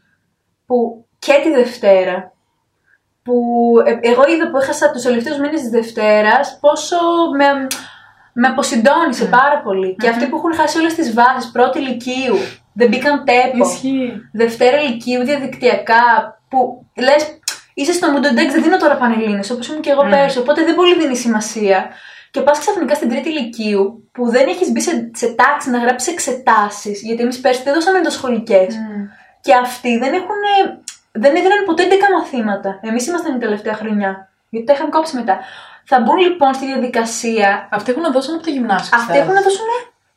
που 0.66 1.06
και 1.18 1.40
τη 1.42 1.50
Δευτέρα 1.50 2.32
που 3.22 3.34
ε, 3.84 4.08
εγώ 4.08 4.22
είδα 4.28 4.50
που 4.50 4.56
έχασα 4.56 4.90
τους 4.90 5.02
τελευταίους 5.02 5.38
μήνες 5.38 5.60
της 5.60 5.70
Δευτέρας 5.70 6.58
πόσο 6.60 6.96
με, 7.36 7.66
με 8.32 8.48
αποσυντώνησε 8.48 9.24
πάρα 9.24 9.60
πολύ. 9.62 9.96
Και 9.98 10.08
αυτοί 10.08 10.26
που 10.26 10.36
έχουν 10.36 10.54
χάσει 10.54 10.78
όλες 10.78 10.94
τις 10.94 11.14
βάσεις 11.14 11.50
πρώτη 11.50 11.78
ηλικίου, 11.78 12.36
δεν 12.72 12.88
μπήκαν 12.88 13.24
τέπο. 13.24 13.68
Ισχύει. 13.68 14.12
Δευτέρα 14.32 14.80
ηλικίου 14.80 15.24
διαδικτυακά 15.24 16.04
που 16.48 16.86
λες 16.96 17.40
είσαι 17.74 17.92
στο 17.92 18.10
Μουντοντέξ, 18.10 18.52
δεν 18.52 18.62
δίνω 18.62 18.76
τώρα 18.76 18.96
πανελλήνες 18.96 19.50
όπως 19.50 19.68
ήμουν 19.68 19.80
και 19.80 19.90
εγώ 19.90 20.02
πέρσι, 20.10 20.38
οπότε 20.38 20.64
δεν 20.64 20.74
πολύ 20.74 20.98
δίνει 20.98 21.16
σημασία. 21.16 21.90
Και 22.30 22.40
πας 22.40 22.58
ξαφνικά 22.58 22.94
στην 22.94 23.08
τρίτη 23.08 23.28
ηλικίου 23.28 24.08
που 24.12 24.28
δεν 24.30 24.48
έχεις 24.48 24.70
μπει 24.72 24.80
σε, 24.80 25.10
σε 25.14 25.26
τάξη 25.34 25.70
να 25.70 25.78
γράψεις 25.78 26.12
εξετάσεις, 26.12 27.02
γιατί 27.02 27.22
εμείς 27.22 27.40
πέρσι 27.40 27.62
δεν 27.62 27.74
δώσαμε 27.74 27.98
εντοσχολικές. 27.98 28.74
Και 29.40 29.54
αυτοί 29.54 29.98
δεν 29.98 30.12
έχουν. 30.12 30.40
Δεν 31.12 31.36
έδιναν 31.36 31.64
ποτέ 31.64 31.82
11 31.90 31.92
μαθήματα. 32.18 32.78
Εμείς 32.82 33.06
ήμασταν 33.06 33.34
η 33.36 33.38
τελευταία 33.38 33.74
χρονιά. 33.74 34.28
Γιατί 34.48 34.66
τα 34.66 34.72
είχαμε 34.72 34.90
κόψει 34.90 35.16
μετά. 35.16 35.38
Θα 35.84 36.00
μπουν 36.00 36.16
λοιπόν 36.16 36.54
στη 36.54 36.66
διαδικασία. 36.66 37.68
Αυτοί 37.70 37.90
έχουν 37.90 38.02
να 38.02 38.10
δώσουν 38.10 38.34
από 38.34 38.42
το 38.42 38.50
γυμνάσιο. 38.50 38.90
Αυτοί 38.92 39.06
πιστεύω. 39.06 39.22
έχουν 39.22 39.34
να 39.34 39.42
δώσουν. 39.42 39.64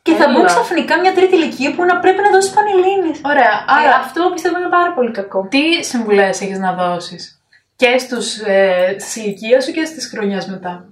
Και 0.02 0.12
θα 0.14 0.24
Έλα. 0.24 0.32
μπουν 0.32 0.44
ξαφνικά 0.46 1.00
μια 1.00 1.12
τρίτη 1.12 1.34
ηλικία 1.34 1.74
που 1.74 1.84
να 1.84 1.98
πρέπει 1.98 2.22
να 2.22 2.30
δώσεις 2.30 2.50
πανελλήνες. 2.50 3.20
Ωραία. 3.24 3.54
Άρα 3.66 3.88
Άρα, 3.88 3.96
αυτό 3.96 4.30
πιστεύω 4.32 4.58
είναι 4.58 4.68
πάρα 4.68 4.92
πολύ 4.92 5.10
κακό. 5.10 5.46
τι 5.50 5.84
συμβουλές 5.84 6.40
έχεις 6.40 6.58
να 6.58 6.72
δώσεις 6.72 7.42
και 7.76 7.98
στους, 7.98 8.38
ε, 8.38 8.96
στη 8.98 9.20
ηλικία 9.20 9.60
σου 9.60 9.72
και 9.72 9.84
στις 9.84 10.08
χρονιές 10.08 10.46
μετά; 10.46 10.84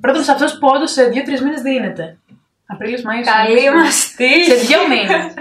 Πρώτον, 0.00 0.22
σε 0.22 0.32
αυτό 0.32 0.46
που 0.58 0.68
όντω 0.74 0.86
σε 0.86 1.04
δύο-τρεις 1.04 1.42
μήνες 1.42 1.60
δίνεται. 1.60 2.18
Απρίλιος, 2.66 3.02
Μάιος. 3.02 3.26
Καλή 3.26 3.74
μαστή. 3.74 4.44
Σε 4.44 4.54
δύο 4.54 4.78
μήνες. 4.88 5.34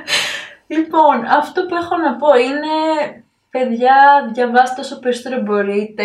Λοιπόν, 0.67 1.25
αυτό 1.39 1.65
που 1.65 1.75
έχω 1.75 1.97
να 1.97 2.15
πω 2.15 2.27
είναι, 2.37 2.73
παιδιά, 3.49 3.95
διαβάστε 4.33 4.81
όσο 4.81 4.99
περισσότερο 4.99 5.41
μπορείτε. 5.41 6.03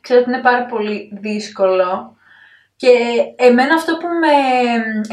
Ξέρω 0.00 0.20
ότι 0.20 0.30
είναι 0.30 0.40
πάρα 0.40 0.64
πολύ 0.64 1.18
δύσκολο. 1.20 2.16
Και 2.76 2.88
εμένα 3.36 3.74
αυτό 3.74 3.96
που 3.96 4.06
με 4.06 4.34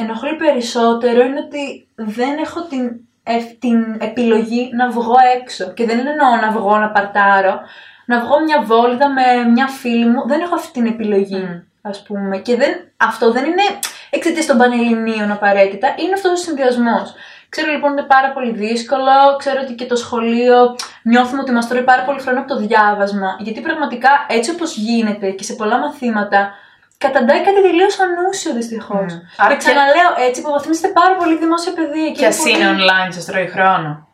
ενοχλεί 0.02 0.36
περισσότερο 0.36 1.22
είναι 1.26 1.40
ότι 1.40 1.88
δεν 1.96 2.38
έχω 2.38 2.62
την, 2.62 3.00
ευ- 3.24 3.60
την 3.60 3.98
επιλογή 4.02 4.70
να 4.74 4.90
βγω 4.90 5.16
έξω. 5.42 5.74
Και 5.74 5.86
δεν 5.86 5.98
εννοώ 6.00 6.36
να 6.42 6.52
βγω 6.52 6.78
να 6.78 6.90
παρτάρω. 6.90 7.60
Να 8.06 8.20
βγω 8.20 8.44
μια 8.46 8.62
βόλτα 8.62 9.10
με 9.10 9.50
μια 9.52 9.68
φίλη 9.68 10.06
μου. 10.06 10.28
Δεν 10.28 10.42
έχω 10.42 10.56
αυτή 10.56 10.72
την 10.72 10.86
επιλογή, 10.86 11.36
Μμ. 11.36 11.71
Ας 11.82 12.04
πούμε. 12.04 12.38
Και 12.38 12.56
δεν, 12.56 12.92
αυτό 12.98 13.32
δεν 13.32 13.46
είναι 13.46 13.62
εξαιτίας 14.10 14.46
των 14.46 14.58
πανελληνίων 14.58 15.32
απαραίτητα. 15.32 15.94
Είναι 15.98 16.14
αυτός 16.14 16.32
ο 16.32 16.36
συνδυασμός. 16.36 17.14
Ξέρω 17.50 17.72
λοιπόν 17.72 17.92
ότι 17.92 18.00
είναι 18.00 18.08
πάρα 18.10 18.32
πολύ 18.32 18.52
δύσκολο. 18.52 19.12
Ξέρω 19.38 19.60
ότι 19.64 19.74
και 19.74 19.86
το 19.86 19.96
σχολείο 19.96 20.76
νιώθουμε 21.04 21.42
ότι 21.42 21.52
μας 21.52 21.68
τρώει 21.68 21.84
πάρα 21.84 22.04
πολύ 22.04 22.20
χρόνο 22.22 22.40
από 22.40 22.48
το 22.48 22.58
διάβασμα. 22.60 23.36
Γιατί 23.40 23.62
πραγματικά 23.62 24.10
έτσι 24.30 24.52
όπως 24.52 24.76
γίνεται 24.78 25.30
και 25.30 25.44
σε 25.44 25.54
πολλά 25.54 25.78
μαθήματα, 25.80 26.54
καταντάει 26.98 27.44
κάτι 27.44 27.62
τελείως 27.62 28.00
ανούσιο 28.00 28.54
δυστυχώς. 28.54 29.14
Μμ. 29.14 29.18
Άρα 29.18 29.22
Άρα 29.38 29.50
και 29.50 29.54
και- 29.54 29.58
ξαναλέω, 29.58 30.28
έτσι 30.28 30.42
υποβαθμίζεται 30.42 30.88
πάρα 30.88 31.16
πολύ 31.16 31.34
η 31.34 31.38
δημόσια 31.38 31.74
παιδεία. 31.74 32.12
Και 32.12 32.26
ας 32.26 32.38
πολύ- 32.38 32.56
είναι 32.56 32.70
online, 32.72 33.10
σας 33.14 33.26
τρώει 33.26 33.48
χρόνο. 33.48 34.08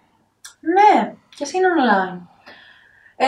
ναι, 0.60 1.14
και 1.36 1.44
ας 1.44 1.52
είναι 1.54 1.68
online. 1.78 2.18
Ε, 3.20 3.28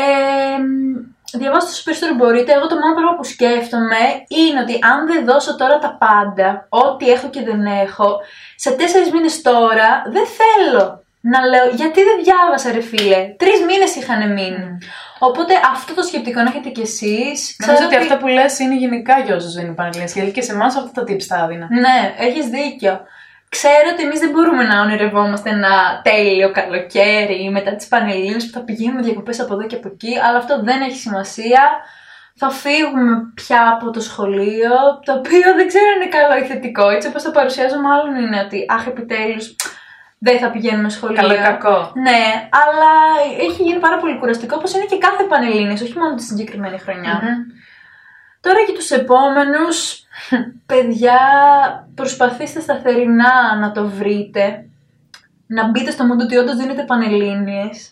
μ, 0.58 0.96
διαβάστε 1.38 1.72
όσο 1.72 1.84
περισσότερο 1.84 2.16
μπορείτε. 2.16 2.52
Εγώ 2.54 2.68
το 2.68 2.76
μόνο 2.76 2.94
πράγμα 2.94 3.16
που 3.16 3.24
σκέφτομαι 3.24 4.02
είναι 4.28 4.60
ότι 4.60 4.74
αν 4.92 5.08
δεν 5.08 5.26
δώσω 5.26 5.56
τώρα 5.56 5.80
τα 5.80 5.98
πάντα, 6.00 6.66
ό,τι 6.70 7.10
έχω 7.10 7.30
και 7.30 7.42
δεν 7.42 7.66
έχω, 7.66 8.18
σε 8.56 8.72
τέσσερις 8.72 9.12
μήνες 9.12 9.42
τώρα 9.42 10.04
δεν 10.06 10.26
θέλω 10.40 11.04
να 11.22 11.46
λέω 11.46 11.70
γιατί 11.70 12.00
δεν 12.04 12.18
διάβασα 12.24 12.72
ρε 12.72 12.82
φίλε; 12.82 13.36
Τρεις 13.38 13.60
μήνες 13.68 13.96
είχαν 13.96 14.34
μείνει. 14.34 14.78
Οπότε 15.20 15.54
αυτό 15.74 15.94
το 15.94 16.02
σκεπτικό 16.02 16.42
να 16.42 16.50
έχετε 16.50 16.70
κι 16.70 16.82
εσείς. 16.82 17.56
Νομίζω 17.58 17.80
Ξέρω 17.80 17.86
ότι 17.86 17.96
αυτά 17.96 18.18
που 18.18 18.28
λες 18.28 18.60
είναι 18.60 18.76
γενικά 18.76 19.20
για 19.20 19.36
όσους 19.36 19.54
δεν 19.54 19.66
είναι 19.66 19.74
πανελλήνιες. 19.74 20.14
Γιατί 20.14 20.32
και 20.32 20.42
σε 20.42 20.52
εμάς 20.52 20.76
αυτά 20.76 20.92
τα 20.92 21.02
tips 21.02 21.24
τα 21.28 21.44
έδινα. 21.44 21.68
Ναι, 21.70 22.14
έχεις 22.18 22.46
δίκιο. 22.46 23.02
Ξέρω 23.50 23.88
ότι 23.94 24.04
εμείς 24.04 24.20
δεν 24.20 24.30
μπορούμε 24.30 24.64
να 24.64 24.82
ονειρευόμαστε 24.82 25.50
ένα 25.50 26.02
τέλειο 26.04 26.52
καλοκαίρι 26.52 27.50
μετά 27.52 27.76
τις 27.76 27.88
Πανελλήνες 27.88 28.46
που 28.46 28.52
θα 28.52 28.64
πηγαίνουμε 28.64 29.02
διακοπές 29.02 29.40
από 29.40 29.54
εδώ 29.54 29.66
και 29.68 29.76
από 29.76 29.88
εκεί, 29.88 30.20
αλλά 30.20 30.38
αυτό 30.38 30.64
δεν 30.64 30.82
έχει 30.82 30.98
σημασία. 30.98 31.62
Θα 32.36 32.50
φύγουμε 32.50 33.32
πια 33.34 33.70
από 33.74 33.92
το 33.92 34.02
σχολείο, 34.02 34.76
το 35.06 35.14
οποίο 35.14 35.54
δεν 35.56 35.68
ξέρω 35.68 35.86
αν 35.96 36.02
είναι 36.02 36.12
καλό 36.18 36.44
ή 36.44 36.48
θετικό. 36.48 36.90
Έτσι 36.90 37.08
όπως 37.08 37.24
το 37.24 37.32
παρουσιάζω 37.32 37.80
μάλλον 37.80 38.16
είναι 38.16 38.40
ότι 38.46 38.66
αχ 38.70 38.88
επιτέλους 38.88 39.56
δεν 40.20 40.40
θα 40.40 40.50
πηγαίνουμε 40.52 40.90
σχολείο. 40.90 41.22
Καλό 41.22 41.34
ή 41.34 41.38
κακό. 41.38 41.92
Ναι, 41.96 42.24
αλλά 42.62 42.92
έχει 43.40 43.64
γίνει 43.64 43.80
πάρα 43.80 43.98
πολύ 43.98 44.18
κουραστικό 44.18 44.56
όπως 44.58 44.74
είναι 44.74 44.86
και 44.86 44.98
κάθε 44.98 45.24
Πανελλήνες, 45.24 45.82
όχι 45.82 45.98
μόνο 45.98 46.16
τη 46.16 46.24
συγκεκριμένη 46.24 46.78
χρονιά. 46.78 47.22
Τώρα 48.42 48.66
και 48.66 48.74
τους 48.74 48.92
επόμενους, 48.92 50.04
παιδιά, 50.66 51.20
προσπαθήστε 51.96 52.60
σταθερινά 52.60 53.56
να 53.60 53.72
το 53.72 53.88
βρείτε. 53.88 54.66
Να 55.48 55.70
μπείτε 55.70 55.92
στο 55.92 56.04
μόντο 56.04 56.24
ότι 56.24 56.38
όντως 56.38 56.56
δίνετε 56.56 56.84
πανελλήνιες. 56.84 57.92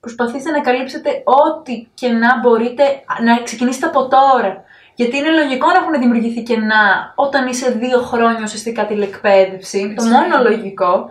Προσπαθήστε 0.00 0.50
να 0.50 0.60
καλύψετε 0.60 1.22
ό,τι 1.24 1.86
κενά 1.94 2.38
μπορείτε 2.42 2.82
να 3.24 3.42
ξεκινήσετε 3.42 3.86
από 3.86 4.08
τώρα. 4.08 4.64
Γιατί 4.94 5.16
είναι 5.16 5.30
λογικό 5.30 5.66
να 5.66 5.78
έχουν 5.78 6.00
δημιουργηθεί 6.00 6.42
κενά 6.42 7.12
όταν 7.14 7.46
είσαι 7.46 7.70
δύο 7.70 8.00
χρόνια 8.00 8.40
ουσιαστικά 8.42 8.86
τηλεκπαίδευση. 8.86 9.94
Το 9.96 10.04
Ισχύει. 10.04 10.10
μόνο 10.14 10.42
λογικό. 10.42 11.10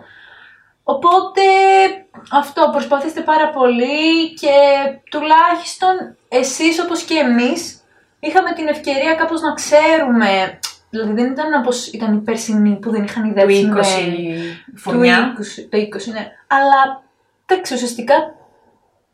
Οπότε 0.84 1.42
αυτό 2.32 2.68
προσπαθήστε 2.72 3.20
πάρα 3.20 3.48
πολύ 3.50 4.32
και 4.40 4.56
τουλάχιστον 5.10 6.16
εσείς 6.28 6.80
όπως 6.80 7.02
και 7.02 7.14
εμείς 7.14 7.81
είχαμε 8.26 8.52
την 8.52 8.66
ευκαιρία 8.68 9.14
κάπως 9.14 9.40
να 9.40 9.52
ξέρουμε. 9.52 10.58
Δηλαδή 10.90 11.12
δεν 11.12 11.30
ήταν 11.32 11.54
όπως 11.60 11.86
ήταν 11.86 12.14
οι 12.14 12.18
περσινοί 12.18 12.78
που 12.82 12.90
δεν 12.90 13.04
είχαν 13.04 13.24
ιδέα 13.30 13.44
Του 13.46 13.50
τι 13.52 13.68
20 13.76 13.84
συμβαίνει. 13.84 14.38
φουρνιά. 14.76 15.32
Του 15.36 15.42
20, 15.44 15.66
το 15.70 15.78
20, 15.78 16.12
ναι. 16.12 16.26
Αλλά 16.46 17.02
εντάξει, 17.46 17.74
ουσιαστικά 17.74 18.14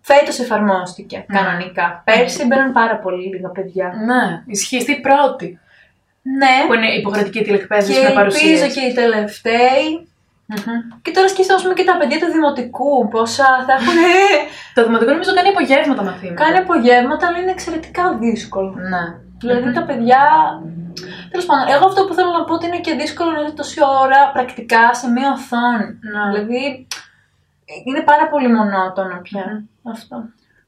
φέτος 0.00 0.38
εφαρμόστηκε 0.38 1.24
κανονικά. 1.28 2.02
Πέρσι 2.04 2.46
μπαίνουν 2.46 2.72
πάρα 2.72 2.96
πολύ 2.98 3.26
λίγα 3.34 3.48
παιδιά. 3.48 3.92
Ναι, 4.06 4.42
ισχύει. 4.46 4.80
Στη 4.80 5.00
πρώτη. 5.00 5.58
Ναι, 6.22 6.66
Που 6.66 6.74
είναι 6.74 6.92
υποχρεωτική 6.94 7.42
τηλεκπαίδευση 7.42 7.92
και 7.92 7.98
με 7.98 8.04
ελπίζω 8.04 8.18
παρουσίαση. 8.20 8.80
και 8.80 8.86
οι 8.86 8.92
τελευταίοι. 8.94 10.08
Και 11.02 11.10
τώρα 11.10 11.28
σκέφτομαι 11.28 11.74
και 11.74 11.84
τα 11.84 11.96
παιδιά 11.96 12.18
του 12.18 12.32
δημοτικού, 12.32 13.08
πόσα 13.08 13.48
θα 13.66 13.72
έχουν 13.72 13.96
Το 14.74 14.84
δημοτικό 14.84 15.10
νομίζω 15.10 15.34
κάνει 15.34 15.48
απογεύματα 15.48 16.02
μαθήματα. 16.02 16.44
κάνει 16.44 16.56
απογεύματα, 16.56 17.26
αλλά 17.26 17.38
είναι 17.38 17.50
εξαιρετικά 17.50 18.16
δύσκολο. 18.18 18.74
Ναι. 18.92 19.04
Δηλαδή 19.38 19.72
τα 19.72 19.82
παιδιά. 19.82 20.22
Τέλος 21.30 21.46
πάντων, 21.46 21.74
εγώ 21.74 21.86
αυτό 21.86 22.04
που 22.04 22.14
θέλω 22.14 22.30
να 22.30 22.44
πω 22.44 22.54
ότι 22.54 22.66
είναι 22.66 22.80
και 22.80 22.94
δύσκολο 22.94 23.30
να 23.30 23.42
δει 23.44 23.52
τόση 23.52 23.80
ώρα 24.02 24.30
πρακτικά 24.32 24.94
σε 24.94 25.08
μία 25.10 25.30
οθόνη. 25.32 25.86
Ναι. 26.12 26.22
Δηλαδή 26.30 26.86
είναι 27.84 28.00
πάρα 28.00 28.28
πολύ 28.28 28.48
μονότονο 28.52 29.20
πια 29.22 29.64
αυτό. 29.82 30.16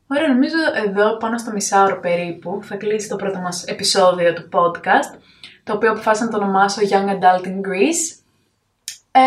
Ωραία, 0.07 0.29
νομίζω 0.29 0.57
εδώ 0.87 1.17
πάνω 1.17 1.39
στο 1.39 1.51
μισάωρο 1.51 2.01
περίπου 2.01 2.61
θα 2.63 2.77
κλείσει 2.77 3.09
το 3.09 3.17
πρώτο 3.17 3.39
μας 3.39 3.65
επεισόδιο 3.65 4.33
του 4.33 4.49
podcast, 4.53 5.13
το 5.65 5.73
οποίο 5.73 5.91
αποφάσισα 5.91 6.25
να 6.25 6.31
το 6.31 6.37
ονομάσω 6.37 6.81
Young 6.91 7.09
Adult 7.09 7.45
in 7.47 7.59
Greece. 7.69 8.20
Ε, 9.13 9.21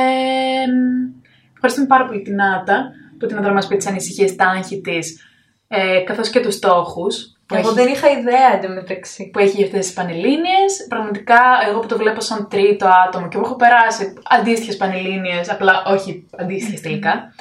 ευχαριστούμε 1.53 1.87
πάρα 1.87 2.05
πολύ 2.05 2.21
την 2.21 2.41
Άτα 2.41 2.91
που 3.19 3.25
την 3.25 3.37
έδρα 3.37 3.53
μας 3.53 3.67
πει 3.67 3.77
τις 3.77 3.87
ανησυχίες, 3.87 4.35
τα 4.35 4.45
άγχη 4.45 4.81
της, 4.81 5.21
ε, 5.67 5.99
καθώς 5.99 6.29
και 6.29 6.39
τους 6.39 6.53
στόχους 6.53 7.33
που, 7.45 7.55
Εγώ 7.55 7.67
έχει, 7.67 7.75
δεν 7.75 7.87
είχα 7.87 8.09
ιδέα 8.09 8.53
εντωμεταξύ. 8.55 9.29
που 9.29 9.39
έχει 9.39 9.55
για 9.55 9.65
αυτές 9.65 9.85
τις 9.85 9.93
πανελλήνιες. 9.93 10.85
Πραγματικά, 10.89 11.41
εγώ 11.69 11.79
που 11.79 11.87
το 11.87 11.97
βλέπω 11.97 12.21
σαν 12.21 12.47
τρίτο 12.49 12.87
άτομο 13.07 13.27
και 13.27 13.37
εγώ 13.37 13.45
έχω 13.45 13.55
περάσει 13.55 14.13
αντίστοιχες 14.23 14.77
πανελλήνιες, 14.77 15.49
απλά 15.49 15.83
όχι 15.87 16.29
αντίστοιχες 16.37 16.81
τελικά. 16.81 17.33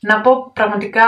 Να 0.00 0.20
πω 0.20 0.50
πραγματικά 0.52 1.04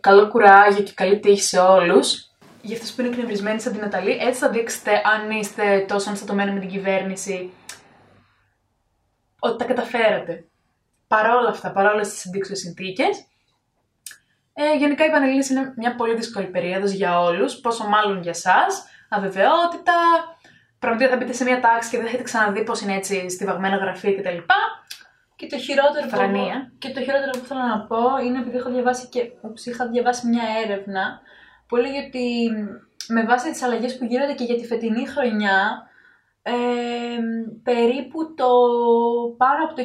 καλό 0.00 0.28
κουράγιο 0.28 0.82
και 0.82 0.92
καλή 0.94 1.20
τύχη 1.20 1.42
σε 1.42 1.58
όλους. 1.58 2.30
Για 2.62 2.76
αυτούς 2.76 2.92
που 2.92 3.00
είναι 3.00 3.10
εκνευρισμένοι 3.10 3.60
σαν 3.60 3.72
την 3.72 3.80
Ναταλή, 3.80 4.10
έτσι 4.10 4.40
θα 4.40 4.48
δείξετε 4.48 4.90
αν 4.90 5.30
είστε 5.30 5.84
τόσο 5.88 6.08
αναστατωμένοι 6.08 6.52
με 6.52 6.60
την 6.60 6.68
κυβέρνηση 6.68 7.50
ότι 9.38 9.56
τα 9.58 9.64
καταφέρατε. 9.64 10.44
Παρόλα 11.08 11.48
αυτά, 11.48 11.72
παρόλες 11.72 12.08
τις 12.08 12.26
αντίξωε 12.26 12.54
συνθήκες. 12.54 13.26
Ε, 14.54 14.76
γενικά 14.76 15.04
η 15.04 15.10
Πανελλήνιες 15.10 15.48
είναι 15.48 15.72
μια 15.76 15.94
πολύ 15.94 16.14
δύσκολη 16.14 16.46
περίοδος 16.46 16.90
για 16.90 17.20
όλους, 17.20 17.54
πόσο 17.54 17.84
μάλλον 17.88 18.22
για 18.22 18.34
σας, 18.34 18.84
αβεβαιότητα, 19.08 19.92
πραγματικά 20.78 21.10
θα 21.10 21.16
μπείτε 21.16 21.32
σε 21.32 21.44
μια 21.44 21.60
τάξη 21.60 21.90
και 21.90 21.96
δεν 21.96 22.04
θα 22.04 22.08
έχετε 22.08 22.22
ξαναδεί 22.22 22.64
πώς 22.64 22.80
είναι 22.80 22.94
έτσι 22.94 23.30
στιβαγμένα 23.30 23.76
γραφεία 23.76 24.14
κτλ. 24.14 24.38
Και 25.36 25.46
το 25.46 25.58
χειρότερο 25.58 26.06
που, 26.08 26.16
Φρανία. 26.16 26.72
και 26.78 26.90
το 26.90 27.00
χειρότερο 27.00 27.30
που 27.30 27.44
θέλω 27.44 27.60
να 27.60 27.80
πω 27.80 27.98
είναι 28.24 28.38
επειδή 28.38 28.56
έχω 28.56 28.70
διαβάσει 28.70 29.06
και 29.06 29.30
ούψ, 29.40 29.66
είχα 29.66 29.88
διαβάσει 29.88 30.26
μια 30.26 30.44
έρευνα 30.64 31.20
που 31.66 31.76
έλεγε 31.76 31.98
ότι 32.06 32.50
με 33.08 33.24
βάση 33.24 33.50
τις 33.50 33.62
αλλαγές 33.62 33.98
που 33.98 34.04
γίνονται 34.04 34.32
και 34.32 34.44
για 34.44 34.56
τη 34.56 34.66
φετινή 34.66 35.06
χρονιά, 35.06 35.88
ε, 36.48 37.18
περίπου 37.62 38.34
το 38.34 38.48
πάνω 39.36 39.64
από 39.64 39.74
το 39.74 39.82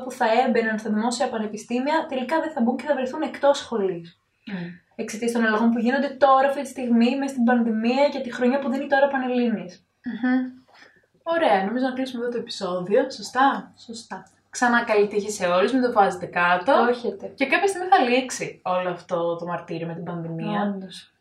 28% 0.00 0.04
που 0.04 0.10
θα 0.10 0.26
έμπαιναν 0.46 0.78
στα 0.78 0.90
δημόσια 0.90 1.28
πανεπιστήμια 1.28 2.06
τελικά 2.08 2.40
δεν 2.40 2.50
θα 2.52 2.60
μπουν 2.60 2.76
και 2.76 2.84
θα 2.84 2.94
βρεθούν 2.94 3.22
εκτός 3.22 3.58
σχολής. 3.58 4.18
Εξαιτίας 4.94 5.32
των 5.32 5.44
αλλαγών 5.44 5.70
που 5.70 5.78
γίνονται 5.78 6.08
τώρα 6.08 6.48
αυτή 6.48 6.62
τη 6.62 6.68
στιγμή 6.68 7.18
μες 7.18 7.30
στην 7.30 7.44
πανδημία 7.44 8.08
και 8.08 8.20
τη 8.20 8.32
χρονιά 8.32 8.58
που 8.58 8.70
δίνει 8.70 8.86
τώρα 8.86 9.06
ο 9.06 9.10
Πανελλήνης. 9.10 9.86
Ωραία, 11.22 11.64
νομίζω 11.64 11.84
να 11.84 11.92
κλείσουμε 11.92 12.22
εδώ 12.22 12.32
το 12.32 12.38
επεισόδιο, 12.38 13.10
σωστά; 13.10 13.72
Σωστά. 13.76 14.26
Ξανά 14.50 14.84
καλή 14.84 15.06
τύχη 15.06 15.30
σε 15.30 15.46
όλους, 15.46 15.72
μην 15.72 15.82
το 15.82 15.92
βάζετε 15.92 16.26
κάτω. 16.26 16.72
Όχετε. 16.90 17.26
Και 17.26 17.46
κάποια 17.46 17.68
στιγμή 17.68 17.88
θα 17.88 17.98
λήξει 17.98 18.60
όλο 18.64 18.90
αυτό 18.90 19.36
το 19.36 19.46
μαρτύριο 19.46 19.86
με 19.86 19.94
την 19.94 20.04
πανδημία. 20.04 20.72
Όντως. 20.74 21.12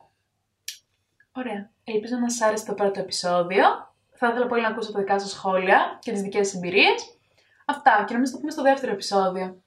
Ωραία. 1.32 1.69
Ελπίζω 1.84 2.15
να 2.17 2.30
σας 2.30 2.47
άρεσε 2.47 2.65
το 2.65 2.73
πρώτο 2.73 2.99
επεισόδιο. 2.99 3.88
Θα 4.21 4.27
ήθελα 4.27 4.47
πολύ 4.47 4.62
να 4.62 4.67
ακούσω 4.67 4.91
τα 4.91 4.99
δικά 4.99 5.19
σας 5.19 5.29
σχόλια 5.29 5.97
και 6.01 6.12
τις 6.12 6.21
δικές 6.21 6.47
σας 6.47 6.55
εμπειρίες. 6.55 7.17
Αυτά 7.65 8.03
και 8.08 8.13
νομίζω 8.13 8.32
θα 8.32 8.38
πούμε 8.38 8.51
στο 8.51 8.62
δεύτερο 8.62 8.91
επεισόδιο. 8.91 9.62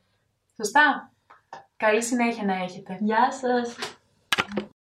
Σωστά; 0.57 1.13
Καλή 1.77 2.03
συνέχεια 2.03 2.45
να 2.45 2.55
έχετε. 2.55 2.97
Γεια 3.01 3.33
σας. 3.33 3.77